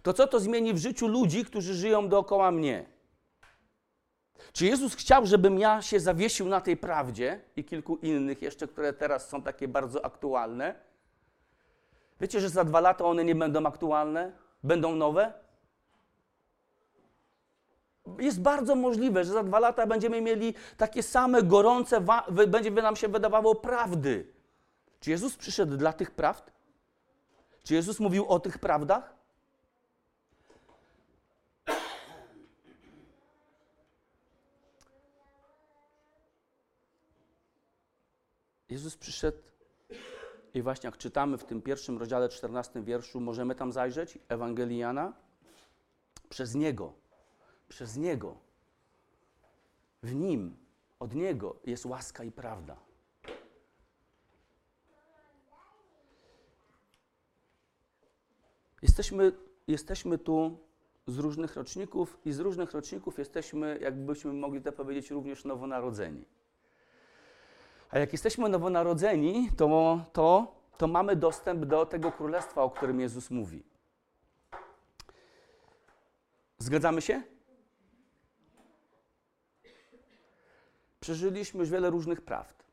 To 0.03 0.13
co 0.13 0.27
to 0.27 0.41
zmieni 0.41 0.75
w 0.75 0.79
życiu 0.79 1.09
ludzi, 1.09 1.45
którzy 1.45 1.75
żyją 1.75 2.09
dookoła 2.09 2.51
mnie? 2.51 2.96
Czy 4.57 4.67
Jezus 4.67 4.95
chciał, 4.95 5.27
żebym 5.27 5.59
ja 5.59 5.83
się 5.83 6.01
zawiesił 6.01 6.49
na 6.49 6.61
tej 6.61 6.77
prawdzie 6.77 7.41
i 7.57 7.65
kilku 7.65 7.97
innych 7.97 8.43
jeszcze, 8.43 8.69
które 8.69 8.93
teraz 8.93 9.29
są 9.29 9.43
takie 9.43 9.69
bardzo 9.69 10.05
aktualne? 10.05 10.75
Wiecie, 12.21 12.41
że 12.41 12.49
za 12.49 12.65
dwa 12.65 12.81
lata 12.81 13.05
one 13.05 13.25
nie 13.25 13.35
będą 13.35 13.67
aktualne? 13.67 14.33
Będą 14.63 14.95
nowe? 14.95 15.33
Jest 18.19 18.41
bardzo 18.41 18.75
możliwe, 18.75 19.25
że 19.25 19.33
za 19.33 19.43
dwa 19.43 19.59
lata 19.59 19.87
będziemy 19.87 20.21
mieli 20.21 20.55
takie 20.77 21.03
same 21.03 21.43
gorące, 21.43 22.05
będzie 22.49 22.71
nam 22.71 22.97
się 22.97 23.09
wydawało 23.09 23.55
prawdy. 23.55 24.33
Czy 25.01 25.11
Jezus 25.11 25.37
przyszedł 25.37 25.77
dla 25.77 25.93
tych 25.93 26.11
prawd? 26.11 26.53
Czy 27.63 27.75
Jezus 27.75 28.01
mówił 28.01 28.27
o 28.29 28.41
tych 28.41 28.59
prawdach? 28.59 29.16
Jezus 38.77 38.97
przyszedł 38.97 39.39
i 40.55 40.63
właśnie 40.63 40.87
jak 40.87 40.99
czytamy 40.99 41.39
w 41.39 41.45
tym 41.45 41.63
pierwszym 41.63 41.99
rozdziale, 41.99 42.29
14 42.29 42.83
wierszu, 42.83 43.21
możemy 43.21 43.55
tam 43.55 43.73
zajrzeć, 43.73 44.19
Ewangelii 44.29 44.79
Jana, 44.79 45.13
przez 46.29 46.55
Niego, 46.55 46.93
przez 47.69 47.97
Niego, 47.97 48.37
w 50.03 50.15
Nim, 50.15 50.57
od 50.99 51.15
Niego 51.15 51.57
jest 51.67 51.87
łaska 51.87 52.25
i 52.25 52.33
prawda. 52.33 52.77
Jesteśmy, 58.83 59.33
jesteśmy 59.69 60.19
tu 60.19 60.59
z 61.07 61.19
różnych 61.19 61.57
roczników 61.57 62.19
i 62.25 62.33
z 62.33 62.41
różnych 62.41 62.73
roczników 62.73 63.19
jesteśmy, 63.19 63.79
jakbyśmy 63.83 64.33
mogli 64.33 64.63
to 64.63 64.73
powiedzieć, 64.73 65.11
również 65.11 65.45
nowonarodzeni. 65.45 66.25
A 67.91 67.99
jak 67.99 68.13
jesteśmy 68.13 68.49
nowonarodzeni, 68.49 69.51
to, 69.57 70.01
to, 70.13 70.55
to 70.79 70.87
mamy 70.87 71.17
dostęp 71.17 71.65
do 71.65 71.87
tego 71.87 72.13
królestwa, 72.13 72.63
o 72.63 72.71
którym 72.71 73.01
Jezus 73.01 73.31
mówi. 73.31 73.63
Zgadzamy 76.59 77.03
się? 77.03 77.23
Przeżyliśmy 81.01 81.61
już 81.61 81.71
wiele 81.71 81.91
różnych 81.91 82.21
prawd. 82.21 82.65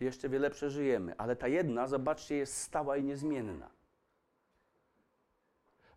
Jeszcze 0.00 0.28
wiele 0.28 0.50
przeżyjemy, 0.50 1.14
ale 1.18 1.36
ta 1.36 1.48
jedna, 1.48 1.86
zobaczcie, 1.86 2.34
jest 2.36 2.56
stała 2.56 2.96
i 2.96 3.04
niezmienna. 3.04 3.70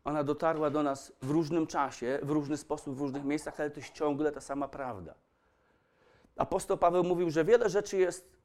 Ona 0.03 0.23
dotarła 0.23 0.69
do 0.69 0.83
nas 0.83 1.13
w 1.21 1.31
różnym 1.31 1.67
czasie, 1.67 2.19
w 2.23 2.29
różny 2.29 2.57
sposób, 2.57 2.95
w 2.95 3.01
różnych 3.01 3.23
miejscach, 3.23 3.59
ale 3.59 3.71
to 3.71 3.79
jest 3.79 3.93
ciągle 3.93 4.31
ta 4.31 4.41
sama 4.41 4.67
prawda 4.67 5.24
apostoł 6.37 6.77
Paweł 6.77 7.03
mówił, 7.03 7.29
że 7.29 7.45
wiele 7.45 7.69
rzeczy 7.69 7.97
jest 7.97 8.35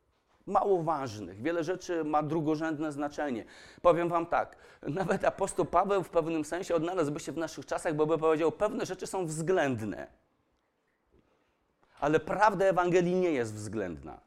mało 0.47 0.82
ważnych, 0.82 1.42
wiele 1.42 1.64
rzeczy 1.64 2.04
ma 2.04 2.23
drugorzędne 2.23 2.92
znaczenie. 2.92 3.44
Powiem 3.82 4.09
Wam 4.09 4.26
tak, 4.26 4.56
nawet 4.82 5.25
apostoł 5.25 5.64
Paweł 5.64 6.02
w 6.02 6.11
pewnym 6.11 6.44
sensie 6.44 6.75
odnalazłby 6.75 7.20
się 7.20 7.32
w 7.32 7.37
naszych 7.37 7.66
czasach, 7.66 7.94
bo 7.94 8.06
by 8.06 8.18
powiedział, 8.18 8.52
pewne 8.52 8.87
rzeczy 8.87 9.06
są 9.06 9.26
względne. 9.26 10.06
Ale 12.00 12.20
prawda 12.20 12.64
Ewangelii 12.64 13.14
nie 13.14 13.32
jest 13.32 13.54
względna. 13.54 14.20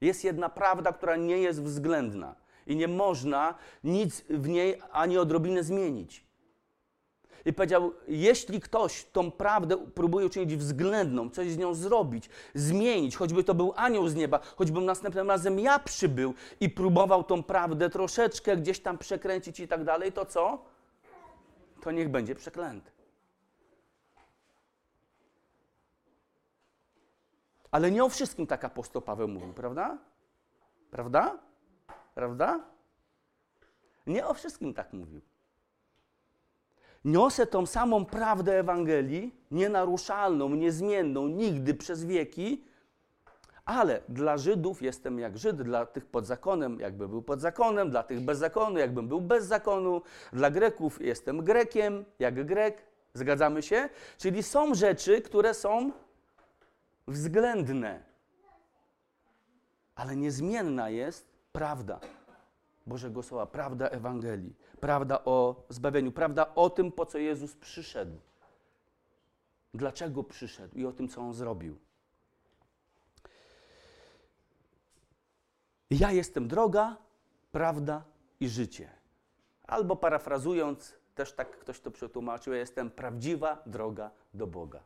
Jest 0.00 0.24
jedna 0.24 0.48
prawda, 0.48 0.92
która 0.92 1.16
nie 1.16 1.38
jest 1.38 1.62
względna 1.62 2.34
i 2.66 2.76
nie 2.76 2.88
można 2.88 3.54
nic 3.84 4.24
w 4.30 4.48
niej 4.48 4.82
ani 4.92 5.18
odrobinę 5.18 5.62
zmienić 5.62 6.27
i 7.48 7.52
powiedział: 7.52 7.92
Jeśli 8.08 8.60
ktoś 8.60 9.04
tą 9.04 9.30
prawdę 9.30 9.76
próbuje 9.76 10.26
uczynić 10.26 10.56
względną, 10.56 11.30
coś 11.30 11.50
z 11.50 11.58
nią 11.58 11.74
zrobić, 11.74 12.30
zmienić, 12.54 13.16
choćby 13.16 13.44
to 13.44 13.54
był 13.54 13.72
anioł 13.76 14.08
z 14.08 14.14
nieba, 14.14 14.40
choćbym 14.56 14.84
następnym 14.84 15.28
razem 15.28 15.58
ja 15.58 15.78
przybył 15.78 16.34
i 16.60 16.70
próbował 16.70 17.24
tą 17.24 17.42
prawdę 17.42 17.90
troszeczkę 17.90 18.56
gdzieś 18.56 18.80
tam 18.80 18.98
przekręcić 18.98 19.60
i 19.60 19.68
tak 19.68 19.84
dalej, 19.84 20.12
to 20.12 20.26
co? 20.26 20.64
To 21.82 21.90
niech 21.90 22.08
będzie 22.08 22.34
przeklęty. 22.34 22.90
Ale 27.70 27.90
nie 27.90 28.04
o 28.04 28.08
wszystkim 28.08 28.46
tak 28.46 28.64
apostoł 28.64 29.02
Paweł 29.02 29.28
mówił, 29.28 29.52
prawda? 29.52 29.98
Prawda? 30.90 31.38
Prawda? 32.14 32.60
Nie 34.06 34.26
o 34.26 34.34
wszystkim 34.34 34.74
tak 34.74 34.92
mówił. 34.92 35.20
Niosę 37.08 37.46
tą 37.46 37.66
samą 37.66 38.04
prawdę 38.04 38.58
Ewangelii, 38.58 39.34
nienaruszalną, 39.50 40.48
niezmienną, 40.48 41.28
nigdy 41.28 41.74
przez 41.74 42.04
wieki, 42.04 42.64
ale 43.64 44.00
dla 44.08 44.36
Żydów 44.36 44.82
jestem 44.82 45.18
jak 45.18 45.38
Żyd, 45.38 45.62
dla 45.62 45.86
tych 45.86 46.06
pod 46.06 46.26
zakonem, 46.26 46.80
jakby 46.80 47.08
był 47.08 47.22
pod 47.22 47.40
zakonem, 47.40 47.90
dla 47.90 48.02
tych 48.02 48.20
bez 48.20 48.38
zakonu, 48.38 48.78
jakbym 48.78 49.08
był 49.08 49.20
bez 49.20 49.44
zakonu, 49.44 50.02
dla 50.32 50.50
Greków 50.50 51.00
jestem 51.02 51.44
Grekiem, 51.44 52.04
jak 52.18 52.46
Grek. 52.46 52.82
Zgadzamy 53.14 53.62
się? 53.62 53.88
Czyli 54.18 54.42
są 54.42 54.74
rzeczy, 54.74 55.22
które 55.22 55.54
są 55.54 55.92
względne, 57.06 58.02
ale 59.94 60.16
niezmienna 60.16 60.90
jest 60.90 61.28
prawda 61.52 62.00
Bożego 62.88 63.22
Słowa, 63.22 63.46
prawda 63.46 63.88
Ewangelii, 63.88 64.56
prawda 64.80 65.24
o 65.24 65.66
zbawieniu, 65.68 66.12
prawda 66.12 66.54
o 66.54 66.70
tym, 66.70 66.92
po 66.92 67.06
co 67.06 67.18
Jezus 67.18 67.56
przyszedł, 67.56 68.18
dlaczego 69.74 70.24
przyszedł 70.24 70.78
i 70.78 70.86
o 70.86 70.92
tym, 70.92 71.08
co 71.08 71.20
On 71.20 71.34
zrobił. 71.34 71.78
Ja 75.90 76.12
jestem 76.12 76.48
droga, 76.48 76.96
prawda 77.52 78.04
i 78.40 78.48
życie. 78.48 78.90
Albo 79.66 79.96
parafrazując, 79.96 80.94
też 81.14 81.32
tak 81.32 81.58
ktoś 81.58 81.80
to 81.80 81.90
przetłumaczył, 81.90 82.52
ja 82.52 82.58
jestem 82.58 82.90
prawdziwa 82.90 83.62
droga 83.66 84.10
do 84.34 84.46
Boga. 84.46 84.82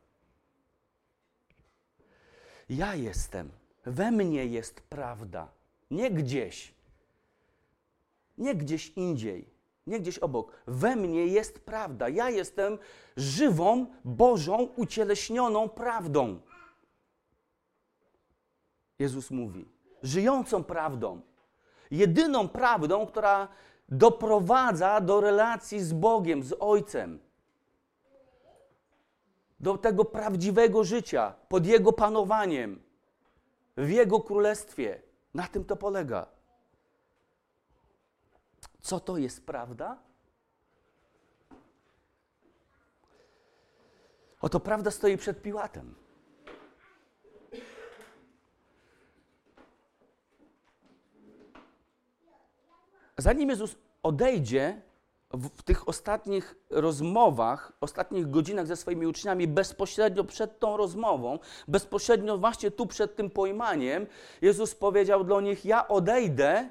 Ja 2.69 2.95
jestem, 2.95 3.51
we 3.85 4.11
mnie 4.11 4.47
jest 4.47 4.81
prawda, 4.81 5.49
nie 5.91 6.11
gdzieś, 6.11 6.75
nie 8.43 8.55
gdzieś 8.55 8.89
indziej, 8.89 9.51
nie 9.87 10.01
gdzieś 10.01 10.19
obok. 10.19 10.53
We 10.67 10.97
mnie 10.97 11.27
jest 11.27 11.65
prawda. 11.65 12.09
Ja 12.09 12.31
jestem 12.31 12.79
żywą, 13.17 13.87
Bożą, 14.05 14.69
ucieleśnioną 14.77 15.69
prawdą. 15.69 16.41
Jezus 18.99 19.31
mówi 19.31 19.69
żyjącą 20.03 20.65
prawdą. 20.65 21.21
Jedyną 21.91 22.49
prawdą, 22.49 23.07
która 23.07 23.49
doprowadza 23.89 25.01
do 25.01 25.21
relacji 25.21 25.81
z 25.81 25.93
Bogiem, 25.93 26.43
z 26.43 26.55
Ojcem. 26.61 27.19
Do 29.61 29.79
tego 29.79 30.05
prawdziwego 30.05 30.85
życia 30.85 31.35
pod 31.49 31.67
Jego 31.67 31.93
panowaniem, 31.93 32.83
w 33.77 33.91
Jego 33.91 34.21
królestwie. 34.21 35.03
Na 35.35 35.47
tym 35.47 35.65
to 35.65 35.77
polega. 35.77 36.27
Co 38.83 39.01
to 39.01 39.19
jest 39.19 39.47
prawda? 39.47 39.99
Oto 44.41 44.61
prawda 44.61 44.91
stoi 44.91 45.17
przed 45.17 45.43
Piłatem. 45.43 46.03
zanim 53.23 53.49
Jezus 53.51 53.77
odejdzie 54.03 54.83
w, 55.31 55.63
tych 55.63 55.89
ostatnich 55.89 56.55
rozmowach, 56.71 57.73
ostatnich 57.81 58.31
godzinach 58.31 58.67
ze 58.67 58.77
swoimi 58.77 59.07
uczniami, 59.07 59.49
bezpośrednio 59.49 60.25
przed 60.25 60.59
tą 60.59 60.77
rozmową, 60.77 61.39
bezpośrednio 61.69 62.39
właśnie 62.39 62.71
tu 62.71 62.87
przed 62.87 63.17
tym 63.17 63.31
pojmaniem, 63.31 64.07
Jezus 64.43 64.75
powiedział 64.75 65.25
do 65.25 65.41
nich: 65.41 65.65
Ja 65.65 65.89
odejdę 65.89 66.69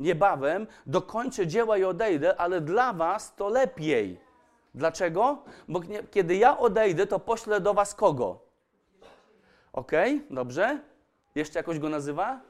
niebawem, 0.00 0.66
dokończę 0.86 1.46
dzieła 1.46 1.78
i 1.78 1.84
odejdę, 1.84 2.40
ale 2.40 2.60
dla 2.60 2.92
was 2.92 3.34
to 3.34 3.48
lepiej. 3.48 4.20
Dlaczego? 4.74 5.44
Bo 5.68 5.80
kiedy 6.10 6.36
ja 6.36 6.58
odejdę, 6.58 7.06
to 7.06 7.18
poślę 7.18 7.60
do 7.60 7.74
was 7.74 7.94
kogo? 7.94 8.40
Ok, 9.72 9.92
dobrze? 10.30 10.80
Jeszcze 11.34 11.58
jakoś 11.58 11.78
go 11.78 11.88
nazywa? 11.88 12.40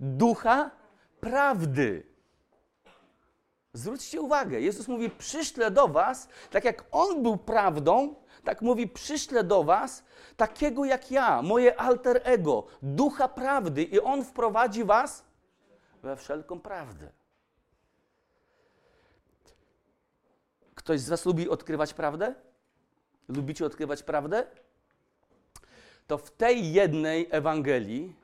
Ducha 0.00 0.70
prawdy. 1.20 2.06
Zwróćcie 3.72 4.20
uwagę, 4.20 4.60
Jezus 4.60 4.88
mówi: 4.88 5.10
Przyszlę 5.10 5.70
do 5.70 5.88
Was, 5.88 6.28
tak 6.50 6.64
jak 6.64 6.84
On 6.90 7.22
był 7.22 7.36
prawdą, 7.36 8.14
tak 8.44 8.62
mówi: 8.62 8.88
Przyszlę 8.88 9.44
do 9.44 9.64
Was 9.64 10.04
takiego 10.36 10.84
jak 10.84 11.10
ja, 11.10 11.42
moje 11.42 11.80
alter 11.80 12.20
ego, 12.24 12.66
ducha 12.82 13.28
prawdy, 13.28 13.82
i 13.82 14.00
On 14.00 14.24
wprowadzi 14.24 14.84
Was 14.84 15.24
we 16.04 16.16
wszelką 16.16 16.60
prawdę. 16.60 17.10
Ktoś 20.74 21.00
z 21.00 21.08
Was 21.08 21.26
lubi 21.26 21.48
odkrywać 21.48 21.94
prawdę? 21.94 22.34
Lubicie 23.28 23.66
odkrywać 23.66 24.02
prawdę? 24.02 24.46
To 26.06 26.18
w 26.18 26.30
tej 26.30 26.72
jednej 26.72 27.28
Ewangelii 27.30 28.14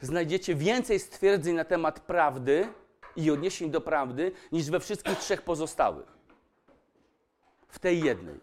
znajdziecie 0.00 0.54
więcej 0.54 1.00
stwierdzeń 1.00 1.54
na 1.54 1.64
temat 1.64 2.00
prawdy 2.00 2.68
i 3.16 3.30
odniesień 3.30 3.70
do 3.70 3.80
prawdy 3.80 4.32
niż 4.52 4.70
we 4.70 4.80
wszystkich 4.80 5.18
trzech 5.18 5.42
pozostałych. 5.42 6.06
W 7.68 7.78
tej 7.78 8.00
jednej. 8.00 8.40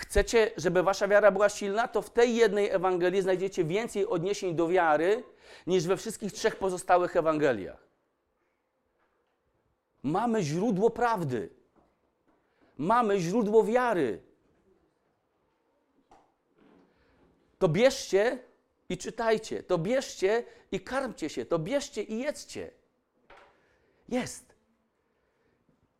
Chcecie, 0.00 0.50
żeby 0.56 0.82
wasza 0.82 1.08
wiara 1.08 1.30
była 1.30 1.48
silna, 1.48 1.88
to 1.88 2.02
w 2.02 2.10
tej 2.10 2.36
jednej 2.36 2.70
Ewangelii 2.70 3.22
znajdziecie 3.22 3.64
więcej 3.64 4.06
odniesień 4.06 4.54
do 4.54 4.68
wiary 4.68 5.24
niż 5.66 5.86
we 5.86 5.96
wszystkich 5.96 6.32
trzech 6.32 6.56
pozostałych 6.56 7.16
Ewangeliach. 7.16 7.86
Mamy 10.02 10.42
źródło 10.42 10.90
prawdy. 10.90 11.50
Mamy 12.78 13.20
źródło 13.20 13.64
wiary. 13.64 14.22
To 17.58 17.68
bierzcie 17.68 18.38
i 18.88 18.98
czytajcie. 18.98 19.62
To 19.62 19.78
bierzcie 19.78 20.44
i 20.72 20.80
karmcie 20.80 21.28
się. 21.28 21.44
To 21.44 21.58
bierzcie 21.58 22.02
i 22.02 22.18
jedzcie. 22.18 22.70
Jest. 24.08 24.54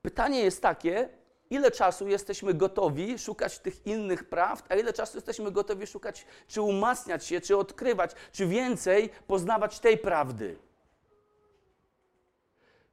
Pytanie 0.02 0.40
jest 0.40 0.62
takie, 0.62 1.08
ile 1.50 1.70
czasu 1.70 2.08
jesteśmy 2.08 2.54
gotowi 2.54 3.18
szukać 3.18 3.58
tych 3.58 3.86
innych 3.86 4.28
prawd, 4.28 4.66
a 4.68 4.76
ile 4.76 4.92
czasu 4.92 5.16
jesteśmy 5.16 5.50
gotowi 5.52 5.86
szukać, 5.86 6.26
czy 6.48 6.62
umacniać 6.62 7.26
się, 7.26 7.40
czy 7.40 7.56
odkrywać, 7.56 8.10
czy 8.32 8.46
więcej 8.46 9.10
poznawać 9.26 9.80
tej 9.80 9.98
prawdy. 9.98 10.58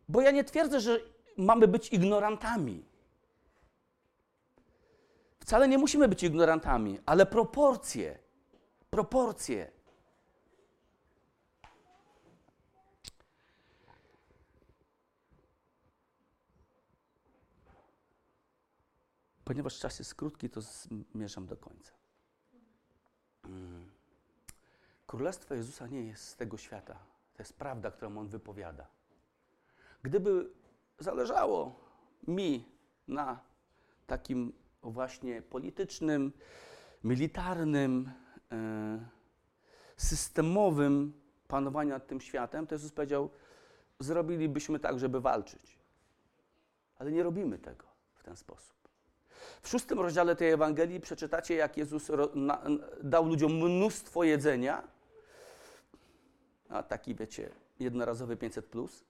Bo 0.10 0.22
ja 0.22 0.32
nie 0.32 0.43
twierdzę, 0.43 0.80
że 0.80 1.00
mamy 1.38 1.67
być 1.67 1.93
ignorantami. 1.93 2.86
Wcale 5.39 5.67
nie 5.67 5.78
musimy 5.78 6.08
być 6.08 6.24
ignorantami, 6.24 7.00
ale 7.06 7.26
proporcje, 7.26 8.20
proporcje. 8.89 9.77
Ponieważ 19.47 19.79
czas 19.79 19.99
jest 19.99 20.15
krótki, 20.15 20.49
to 20.49 20.62
zmierzam 20.62 21.45
do 21.45 21.57
końca. 21.57 21.91
Mm. 23.43 23.91
Królestwo 25.05 25.53
Jezusa 25.53 25.88
nie 25.88 26.03
jest 26.03 26.27
z 26.27 26.36
tego 26.36 26.57
świata. 26.57 26.93
To 27.33 27.41
jest 27.41 27.53
prawda, 27.53 27.91
którą 27.91 28.17
On 28.17 28.27
wypowiada. 28.27 28.88
Gdyby 30.03 30.49
zależało 30.99 31.79
mi 32.27 32.65
na 33.07 33.39
takim 34.07 34.53
właśnie 34.83 35.41
politycznym, 35.41 36.33
militarnym, 37.03 38.12
e, 38.51 39.10
systemowym 39.97 41.13
panowaniu 41.47 41.89
nad 41.89 42.07
tym 42.07 42.21
światem, 42.21 42.67
to 42.67 42.75
Jezus 42.75 42.91
powiedział, 42.91 43.29
zrobilibyśmy 43.99 44.79
tak, 44.79 44.99
żeby 44.99 45.21
walczyć. 45.21 45.79
Ale 46.99 47.12
nie 47.12 47.23
robimy 47.23 47.60
tego 47.60 47.86
w 48.15 48.23
ten 48.23 48.36
sposób. 48.36 48.77
W 49.62 49.70
szóstym 49.70 50.00
rozdziale 50.00 50.36
tej 50.36 50.52
Ewangelii 50.52 51.00
przeczytacie, 51.00 51.56
jak 51.56 51.78
Jezus 51.78 52.12
dał 53.04 53.26
ludziom 53.26 53.52
mnóstwo 53.54 54.24
jedzenia. 54.24 54.84
A 56.70 56.84
taki, 56.84 57.15
wiecie, 57.15 57.50
jednorazowy 57.80 58.38
500 58.38 58.65
plus. 58.65 59.04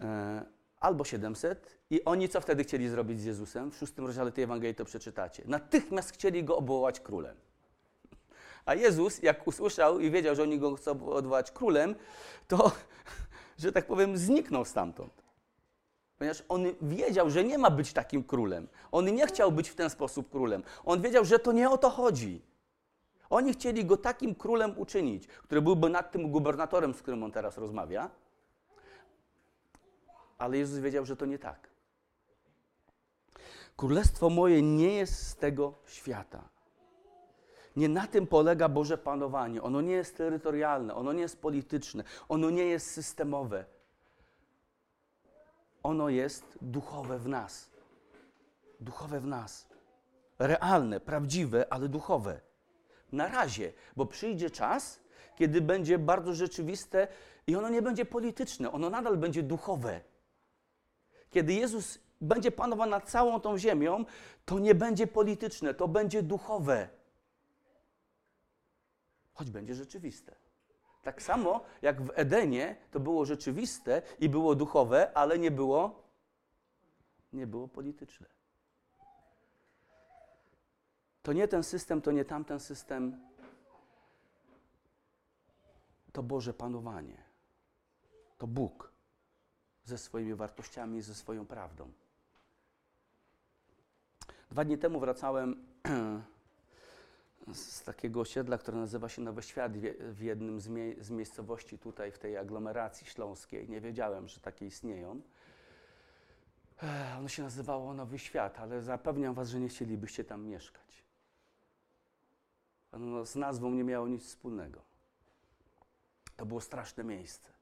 E, 0.00 0.44
albo 0.80 1.04
700. 1.04 1.78
I 1.90 2.04
oni 2.04 2.28
co 2.28 2.40
wtedy 2.40 2.64
chcieli 2.64 2.88
zrobić 2.88 3.20
z 3.20 3.24
Jezusem? 3.24 3.70
W 3.70 3.76
szóstym 3.76 4.06
rozdziale 4.06 4.32
tej 4.32 4.44
Ewangelii 4.44 4.74
to 4.74 4.84
przeczytacie. 4.84 5.42
Natychmiast 5.46 6.12
chcieli 6.12 6.44
go 6.44 6.56
obwołać 6.56 7.00
królem. 7.00 7.36
A 8.64 8.74
Jezus, 8.74 9.22
jak 9.22 9.46
usłyszał 9.46 10.00
i 10.00 10.10
wiedział, 10.10 10.34
że 10.34 10.42
oni 10.42 10.58
go 10.58 10.74
chcą 10.74 11.10
odwołać 11.10 11.50
królem, 11.50 11.94
to, 12.48 12.72
że 13.62 13.72
tak 13.72 13.86
powiem, 13.86 14.18
zniknął 14.18 14.64
stamtąd. 14.64 15.17
Ponieważ 16.18 16.42
on 16.48 16.66
wiedział, 16.82 17.30
że 17.30 17.44
nie 17.44 17.58
ma 17.58 17.70
być 17.70 17.92
takim 17.92 18.24
królem. 18.24 18.68
On 18.92 19.04
nie 19.14 19.26
chciał 19.26 19.52
być 19.52 19.68
w 19.68 19.74
ten 19.74 19.90
sposób 19.90 20.30
królem. 20.30 20.62
On 20.84 21.00
wiedział, 21.00 21.24
że 21.24 21.38
to 21.38 21.52
nie 21.52 21.70
o 21.70 21.78
to 21.78 21.90
chodzi. 21.90 22.42
Oni 23.30 23.52
chcieli 23.52 23.84
go 23.84 23.96
takim 23.96 24.34
królem 24.34 24.78
uczynić, 24.78 25.26
który 25.26 25.62
byłby 25.62 25.88
nad 25.88 26.12
tym 26.12 26.30
gubernatorem, 26.30 26.94
z 26.94 27.02
którym 27.02 27.22
on 27.22 27.32
teraz 27.32 27.58
rozmawia. 27.58 28.10
Ale 30.38 30.58
Jezus 30.58 30.78
wiedział, 30.78 31.04
że 31.04 31.16
to 31.16 31.26
nie 31.26 31.38
tak. 31.38 31.68
Królestwo 33.76 34.30
moje 34.30 34.62
nie 34.62 34.92
jest 34.92 35.26
z 35.26 35.36
tego 35.36 35.74
świata. 35.86 36.48
Nie 37.76 37.88
na 37.88 38.06
tym 38.06 38.26
polega 38.26 38.68
Boże 38.68 38.98
panowanie. 38.98 39.62
Ono 39.62 39.80
nie 39.80 39.92
jest 39.92 40.16
terytorialne, 40.16 40.94
ono 40.94 41.12
nie 41.12 41.20
jest 41.20 41.42
polityczne, 41.42 42.04
ono 42.28 42.50
nie 42.50 42.64
jest 42.64 42.90
systemowe. 42.90 43.64
Ono 45.82 46.08
jest 46.08 46.58
duchowe 46.60 47.18
w 47.18 47.28
nas. 47.28 47.70
Duchowe 48.80 49.20
w 49.20 49.26
nas. 49.26 49.68
Realne, 50.38 51.00
prawdziwe, 51.00 51.72
ale 51.72 51.88
duchowe. 51.88 52.40
Na 53.12 53.28
razie, 53.28 53.72
bo 53.96 54.06
przyjdzie 54.06 54.50
czas, 54.50 55.00
kiedy 55.36 55.60
będzie 55.60 55.98
bardzo 55.98 56.34
rzeczywiste 56.34 57.08
i 57.46 57.56
ono 57.56 57.68
nie 57.68 57.82
będzie 57.82 58.04
polityczne, 58.04 58.72
ono 58.72 58.90
nadal 58.90 59.16
będzie 59.16 59.42
duchowe. 59.42 60.00
Kiedy 61.30 61.52
Jezus 61.52 61.98
będzie 62.20 62.52
panował 62.52 62.88
nad 62.88 63.10
całą 63.10 63.40
tą 63.40 63.58
ziemią, 63.58 64.04
to 64.44 64.58
nie 64.58 64.74
będzie 64.74 65.06
polityczne, 65.06 65.74
to 65.74 65.88
będzie 65.88 66.22
duchowe. 66.22 66.88
Choć 69.32 69.50
będzie 69.50 69.74
rzeczywiste. 69.74 70.47
Tak 71.08 71.22
samo 71.22 71.64
jak 71.82 72.02
w 72.02 72.10
Edenie 72.14 72.76
to 72.90 73.00
było 73.00 73.24
rzeczywiste 73.24 74.02
i 74.18 74.28
było 74.28 74.54
duchowe, 74.54 75.16
ale 75.16 75.38
nie 75.38 75.50
było 75.50 76.02
nie 77.32 77.46
było 77.46 77.68
polityczne. 77.68 78.26
To 81.22 81.32
nie 81.32 81.48
ten 81.48 81.64
system, 81.64 82.02
to 82.02 82.12
nie 82.12 82.24
tamten 82.24 82.60
system. 82.60 83.20
To 86.12 86.22
Boże 86.22 86.54
panowanie. 86.54 87.22
To 88.38 88.46
Bóg 88.46 88.92
ze 89.84 89.98
swoimi 89.98 90.34
wartościami, 90.34 91.02
ze 91.02 91.14
swoją 91.14 91.46
prawdą. 91.46 91.92
Dwa 94.50 94.64
dni 94.64 94.78
temu 94.78 95.00
wracałem 95.00 95.66
z 97.52 97.82
takiego 97.82 98.20
osiedla, 98.20 98.58
które 98.58 98.78
nazywa 98.78 99.08
się 99.08 99.22
Nowy 99.22 99.42
Świat 99.42 99.72
w 100.00 100.20
jednym 100.20 100.60
z, 100.60 100.68
mie 100.68 101.04
z 101.04 101.10
miejscowości 101.10 101.78
tutaj 101.78 102.12
w 102.12 102.18
tej 102.18 102.36
aglomeracji 102.36 103.06
śląskiej. 103.06 103.68
Nie 103.68 103.80
wiedziałem, 103.80 104.28
że 104.28 104.40
takie 104.40 104.66
istnieją. 104.66 105.20
Ono 107.18 107.28
się 107.28 107.42
nazywało 107.42 107.94
Nowy 107.94 108.18
Świat, 108.18 108.58
ale 108.58 108.82
zapewniam 108.82 109.34
Was, 109.34 109.48
że 109.48 109.60
nie 109.60 109.68
chcielibyście 109.68 110.24
tam 110.24 110.46
mieszkać. 110.46 111.04
Ono 112.92 113.26
z 113.26 113.36
nazwą 113.36 113.70
nie 113.70 113.84
miało 113.84 114.08
nic 114.08 114.24
wspólnego. 114.24 114.82
To 116.36 116.46
było 116.46 116.60
straszne 116.60 117.04
miejsce. 117.04 117.52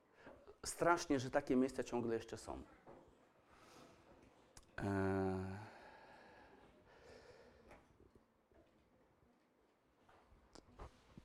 Strasznie, 0.66 1.20
że 1.20 1.30
takie 1.30 1.56
miejsca 1.56 1.84
ciągle 1.84 2.14
jeszcze 2.14 2.36
są. 2.36 2.62
Eee... 4.78 5.25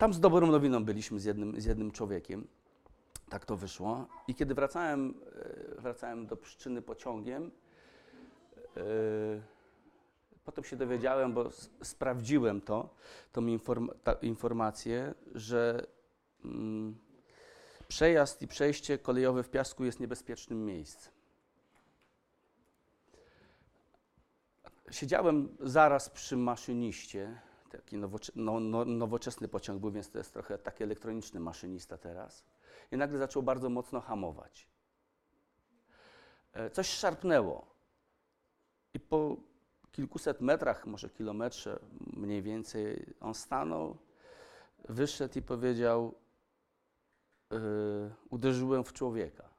Tam 0.02 0.14
z 0.14 0.20
dobrą 0.20 0.48
nowiną 0.48 0.86
byliśmy 0.86 1.20
z 1.20 1.26
jednym, 1.26 1.62
z 1.62 1.66
jednym 1.66 1.92
człowiekiem. 1.92 2.48
Tak 3.30 3.46
to 3.46 3.58
wyszło. 3.58 4.08
I 4.28 4.36
kiedy 4.36 4.56
wracałem, 4.56 5.14
e, 5.78 5.82
wracałem 5.82 6.28
do 6.28 6.38
przyczyny 6.38 6.82
pociągiem, 6.82 7.52
yy, 8.76 8.84
potem 10.46 10.64
się 10.64 10.76
dowiedziałem, 10.76 11.34
bo 11.34 11.50
sprawdziłem 11.84 12.62
to, 12.62 12.90
tą 13.32 13.46
inform 13.46 13.90
informację, 14.22 15.14
że 15.36 15.86
mm, 16.46 16.96
przejazd 17.88 18.42
i 18.42 18.48
przejście 18.48 18.98
kolejowe 18.98 19.44
w 19.44 19.50
piasku 19.50 19.86
jest 19.86 20.00
niebezpiecznym 20.00 20.66
miejscem. 20.66 21.14
Siedziałem 24.92 25.58
zaraz 25.60 26.10
przy 26.10 26.38
maszyniście 26.38 27.42
taki 27.92 28.32
no, 28.36 28.60
no, 28.60 28.86
nowoczesny 28.86 29.48
pociąg 29.48 29.82
był, 29.82 29.92
więc 29.92 30.10
to 30.10 30.18
jest 30.18 30.34
trochę 30.34 30.58
taki 30.58 30.84
elektroniczny 30.84 31.40
maszynista 31.40 31.98
teraz. 31.98 32.46
I 32.92 32.98
nagle 32.98 33.20
zaczął 33.20 33.44
bardzo 33.44 33.70
mocno 33.70 34.02
hamować. 34.02 34.68
E, 36.54 36.70
coś 36.70 36.90
szarpnęło. 36.90 37.66
I 38.94 39.00
po 39.00 39.38
kilkuset 39.92 40.42
metrach, 40.42 40.86
może 40.86 41.10
kilometrze 41.10 41.80
mniej 42.14 42.42
więcej, 42.42 43.14
on 43.20 43.34
stanął, 43.34 43.98
wyszedł 44.90 45.40
i 45.40 45.42
powiedział: 45.42 46.16
yy, 47.52 47.60
Uderzyłem 48.30 48.84
w 48.84 48.94
człowieka. 48.94 49.50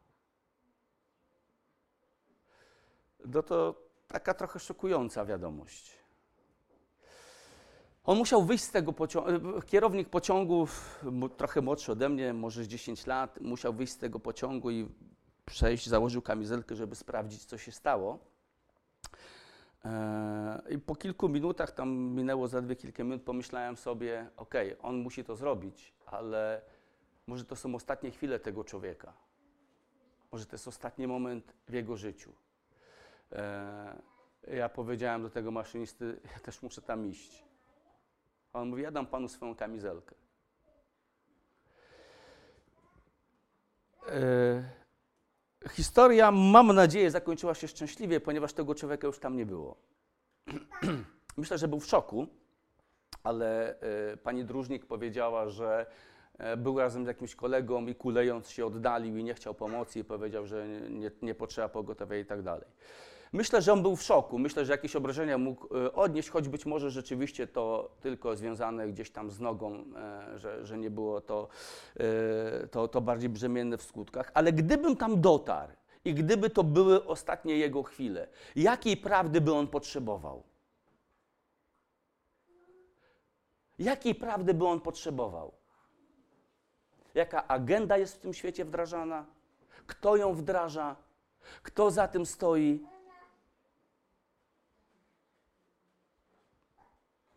No 3.24 3.42
to 3.42 3.82
taka 4.08 4.34
trochę 4.34 4.58
szokująca 4.58 5.24
wiadomość. 5.24 6.01
On 8.04 8.18
musiał 8.18 8.44
wyjść 8.44 8.64
z 8.64 8.70
tego 8.70 8.92
pociągu, 8.92 9.58
e, 9.58 9.62
kierownik 9.62 10.08
pociągu, 10.08 10.66
trochę 11.36 11.60
młodszy 11.60 11.92
ode 11.92 12.08
mnie, 12.08 12.32
może 12.32 12.68
10 12.68 13.06
lat, 13.06 13.40
musiał 13.40 13.72
wyjść 13.72 13.92
z 13.92 13.98
tego 13.98 14.20
pociągu 14.20 14.70
i 14.70 14.88
przejść, 15.44 15.88
założył 15.88 16.22
kamizelkę, 16.22 16.76
żeby 16.76 16.94
sprawdzić, 16.94 17.44
co 17.44 17.58
się 17.58 17.72
stało. 17.72 18.18
E, 19.84 20.62
I 20.70 20.78
po 20.78 20.94
kilku 20.96 21.28
minutach, 21.28 21.70
tam 21.70 21.88
minęło 21.90 22.48
dwie 22.48 22.76
kilka 22.76 23.04
minut, 23.04 23.22
pomyślałem 23.22 23.76
sobie, 23.76 24.30
ok, 24.36 24.54
on 24.82 24.96
musi 24.96 25.24
to 25.24 25.36
zrobić, 25.36 25.94
ale 26.06 26.62
może 27.26 27.44
to 27.44 27.56
są 27.56 27.74
ostatnie 27.74 28.10
chwile 28.10 28.40
tego 28.40 28.64
człowieka. 28.64 29.12
Może 30.32 30.46
to 30.46 30.54
jest 30.54 30.68
ostatni 30.68 31.06
moment 31.06 31.54
w 31.68 31.72
jego 31.72 31.96
życiu. 31.96 32.32
E, 33.32 34.02
ja 34.46 34.68
powiedziałem 34.68 35.22
do 35.22 35.30
tego 35.30 35.50
maszynisty, 35.50 36.20
ja 36.34 36.40
też 36.40 36.62
muszę 36.62 36.82
tam 36.82 37.06
iść. 37.06 37.51
A 38.52 38.60
on 38.60 38.68
mówi, 38.68 38.82
ja 38.82 38.90
dam 38.90 39.06
panu 39.06 39.28
swoją 39.28 39.54
kamizelkę. 39.54 40.14
E, 44.08 44.64
historia, 45.70 46.30
mam 46.30 46.66
nadzieję, 46.66 47.10
zakończyła 47.10 47.54
się 47.54 47.68
szczęśliwie, 47.68 48.20
ponieważ 48.20 48.52
tego 48.52 48.74
człowieka 48.74 49.06
już 49.06 49.18
tam 49.18 49.36
nie 49.36 49.46
było. 49.46 49.76
Myślę, 51.36 51.58
że 51.58 51.68
był 51.68 51.80
w 51.80 51.86
szoku, 51.86 52.26
ale 53.22 53.80
e, 53.80 54.16
pani 54.16 54.44
dróżnik 54.44 54.86
powiedziała, 54.86 55.48
że 55.48 55.86
e, 56.38 56.56
był 56.56 56.78
razem 56.78 57.04
z 57.04 57.08
jakimś 57.08 57.34
kolegą 57.34 57.86
i 57.86 57.94
kulejąc 57.94 58.50
się 58.50 58.66
oddalił 58.66 59.16
i 59.16 59.24
nie 59.24 59.34
chciał 59.34 59.54
pomocy 59.54 59.98
i 59.98 60.04
powiedział, 60.04 60.46
że 60.46 60.68
nie, 60.68 61.10
nie 61.22 61.34
potrzeba 61.34 61.68
pogotowia 61.68 62.18
i 62.18 62.24
tak 62.24 62.42
dalej. 62.42 62.68
Myślę, 63.32 63.62
że 63.62 63.72
on 63.72 63.82
był 63.82 63.96
w 63.96 64.02
szoku. 64.02 64.38
Myślę, 64.38 64.64
że 64.64 64.72
jakieś 64.72 64.96
obrażenia 64.96 65.38
mógł 65.38 65.76
e, 65.76 65.92
odnieść, 65.92 66.30
choć 66.30 66.48
być 66.48 66.66
może 66.66 66.90
rzeczywiście 66.90 67.46
to 67.46 67.90
tylko 68.00 68.36
związane 68.36 68.88
gdzieś 68.88 69.10
tam 69.10 69.30
z 69.30 69.40
nogą, 69.40 69.84
e, 69.96 70.38
że, 70.38 70.66
że 70.66 70.78
nie 70.78 70.90
było 70.90 71.20
to, 71.20 71.48
e, 71.96 72.66
to, 72.66 72.88
to 72.88 73.00
bardziej 73.00 73.28
brzemienne 73.28 73.78
w 73.78 73.82
skutkach. 73.82 74.30
Ale 74.34 74.52
gdybym 74.52 74.96
tam 74.96 75.20
dotarł 75.20 75.72
i 76.04 76.14
gdyby 76.14 76.50
to 76.50 76.64
były 76.64 77.04
ostatnie 77.04 77.56
jego 77.56 77.82
chwile, 77.82 78.28
jakiej 78.56 78.96
prawdy 78.96 79.40
by 79.40 79.54
on 79.54 79.66
potrzebował? 79.66 80.42
Jakiej 83.78 84.14
prawdy 84.14 84.54
by 84.54 84.66
on 84.66 84.80
potrzebował? 84.80 85.52
Jaka 87.14 87.48
agenda 87.48 87.98
jest 87.98 88.14
w 88.14 88.18
tym 88.18 88.34
świecie 88.34 88.64
wdrażana? 88.64 89.26
Kto 89.86 90.16
ją 90.16 90.34
wdraża? 90.34 90.96
Kto 91.62 91.90
za 91.90 92.08
tym 92.08 92.26
stoi? 92.26 92.91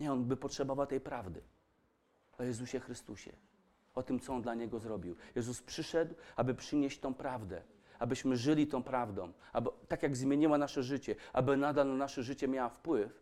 Nie, 0.06 0.12
on 0.12 0.24
by 0.24 0.38
potrzebował 0.38 0.88
tej 0.88 1.02
prawdy 1.02 1.41
o 2.38 2.44
Jezusie 2.44 2.80
Chrystusie, 2.80 3.32
o 3.96 4.04
tym, 4.04 4.20
co 4.20 4.34
on 4.34 4.41
dla 4.41 4.56
niego 4.56 4.80
zrobił. 4.80 5.15
Jezus 5.36 5.62
przyszedł, 5.62 6.15
aby 6.36 6.54
przynieść 6.54 7.00
tą 7.00 7.13
prawdę, 7.13 7.62
abyśmy 8.00 8.38
żyli 8.38 8.68
tą 8.68 8.84
prawdą, 8.84 9.34
aby 9.54 9.70
tak 9.88 10.04
jak 10.04 10.18
zmieniła 10.18 10.58
nasze 10.58 10.84
życie, 10.84 11.15
aby 11.34 11.58
nadal 11.58 11.88
na 11.88 11.96
nasze 11.96 12.24
życie 12.24 12.48
miała 12.48 12.70
wpływ 12.70 13.22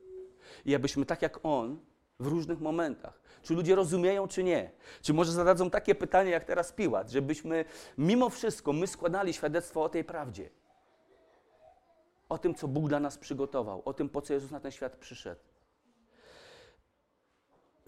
i 0.65 0.75
abyśmy 0.75 1.05
tak 1.05 1.21
jak 1.21 1.39
on 1.45 1.79
w 2.19 2.27
różnych 2.27 2.59
momentach. 2.59 3.21
Czy 3.43 3.53
ludzie 3.53 3.75
rozumieją, 3.75 4.27
czy 4.27 4.43
nie? 4.43 4.71
Czy 5.01 5.13
może 5.13 5.31
zadadzą 5.31 5.69
takie 5.69 5.95
pytanie, 5.95 6.31
jak 6.31 6.45
teraz 6.45 6.71
Piłat, 6.71 7.11
żebyśmy 7.11 7.65
mimo 7.97 8.29
wszystko 8.29 8.73
my 8.73 8.87
składali 8.87 9.33
świadectwo 9.33 9.83
o 9.83 9.89
tej 9.89 10.03
prawdzie. 10.03 10.49
O 12.29 12.37
tym, 12.37 12.55
co 12.55 12.67
Bóg 12.67 12.89
dla 12.89 12.99
nas 12.99 13.17
przygotował, 13.17 13.81
o 13.85 13.93
tym, 13.93 14.09
po 14.09 14.21
co 14.21 14.33
Jezus 14.33 14.51
na 14.51 14.59
ten 14.59 14.71
świat 14.71 14.95
przyszedł 14.95 15.52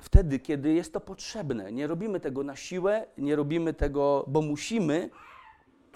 wtedy, 0.02 0.40
kiedy 0.40 0.74
jest 0.74 0.94
to 0.94 1.00
potrzebne. 1.00 1.72
Nie 1.72 1.88
robimy 1.88 2.20
tego 2.20 2.44
na 2.44 2.56
siłę, 2.56 3.06
nie 3.18 3.36
robimy 3.36 3.74
tego, 3.74 4.26
bo 4.28 4.42
musimy. 4.42 5.10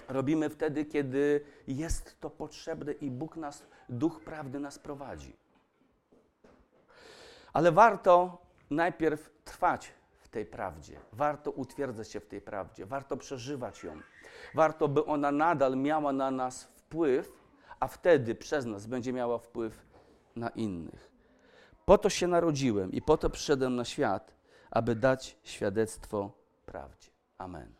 Robimy 0.07 0.49
wtedy, 0.49 0.85
kiedy 0.85 1.45
jest 1.67 2.19
to 2.19 2.29
potrzebne 2.29 2.91
i 2.91 3.11
Bóg 3.11 3.35
nas, 3.35 3.67
Duch 3.89 4.21
Prawdy 4.23 4.59
nas 4.59 4.79
prowadzi. 4.79 5.35
Ale 7.53 7.71
warto 7.71 8.41
najpierw 8.69 9.29
trwać 9.43 9.93
w 10.17 10.27
tej 10.27 10.45
prawdzie. 10.45 10.99
Warto 11.13 11.51
utwierdzać 11.51 12.11
się 12.11 12.19
w 12.19 12.27
tej 12.27 12.41
prawdzie. 12.41 12.85
Warto 12.85 13.17
przeżywać 13.17 13.83
ją. 13.83 13.99
Warto, 14.53 14.87
by 14.87 15.05
ona 15.05 15.31
nadal 15.31 15.77
miała 15.77 16.13
na 16.13 16.31
nas 16.31 16.63
wpływ 16.63 17.39
a 17.79 17.87
wtedy 17.87 18.35
przez 18.35 18.65
nas 18.65 18.85
będzie 18.85 19.13
miała 19.13 19.37
wpływ 19.37 19.85
na 20.35 20.49
innych. 20.49 21.08
Po 21.89 21.97
to 21.97 22.09
się 22.09 22.27
narodziłem 22.27 22.91
i 22.91 23.01
po 23.01 23.17
to 23.17 23.29
przyszedłem 23.29 23.75
na 23.75 23.85
świat, 23.85 24.35
aby 24.71 24.95
dać 24.95 25.37
świadectwo 25.43 26.31
prawdzie. 26.65 27.09
Amen. 27.37 27.78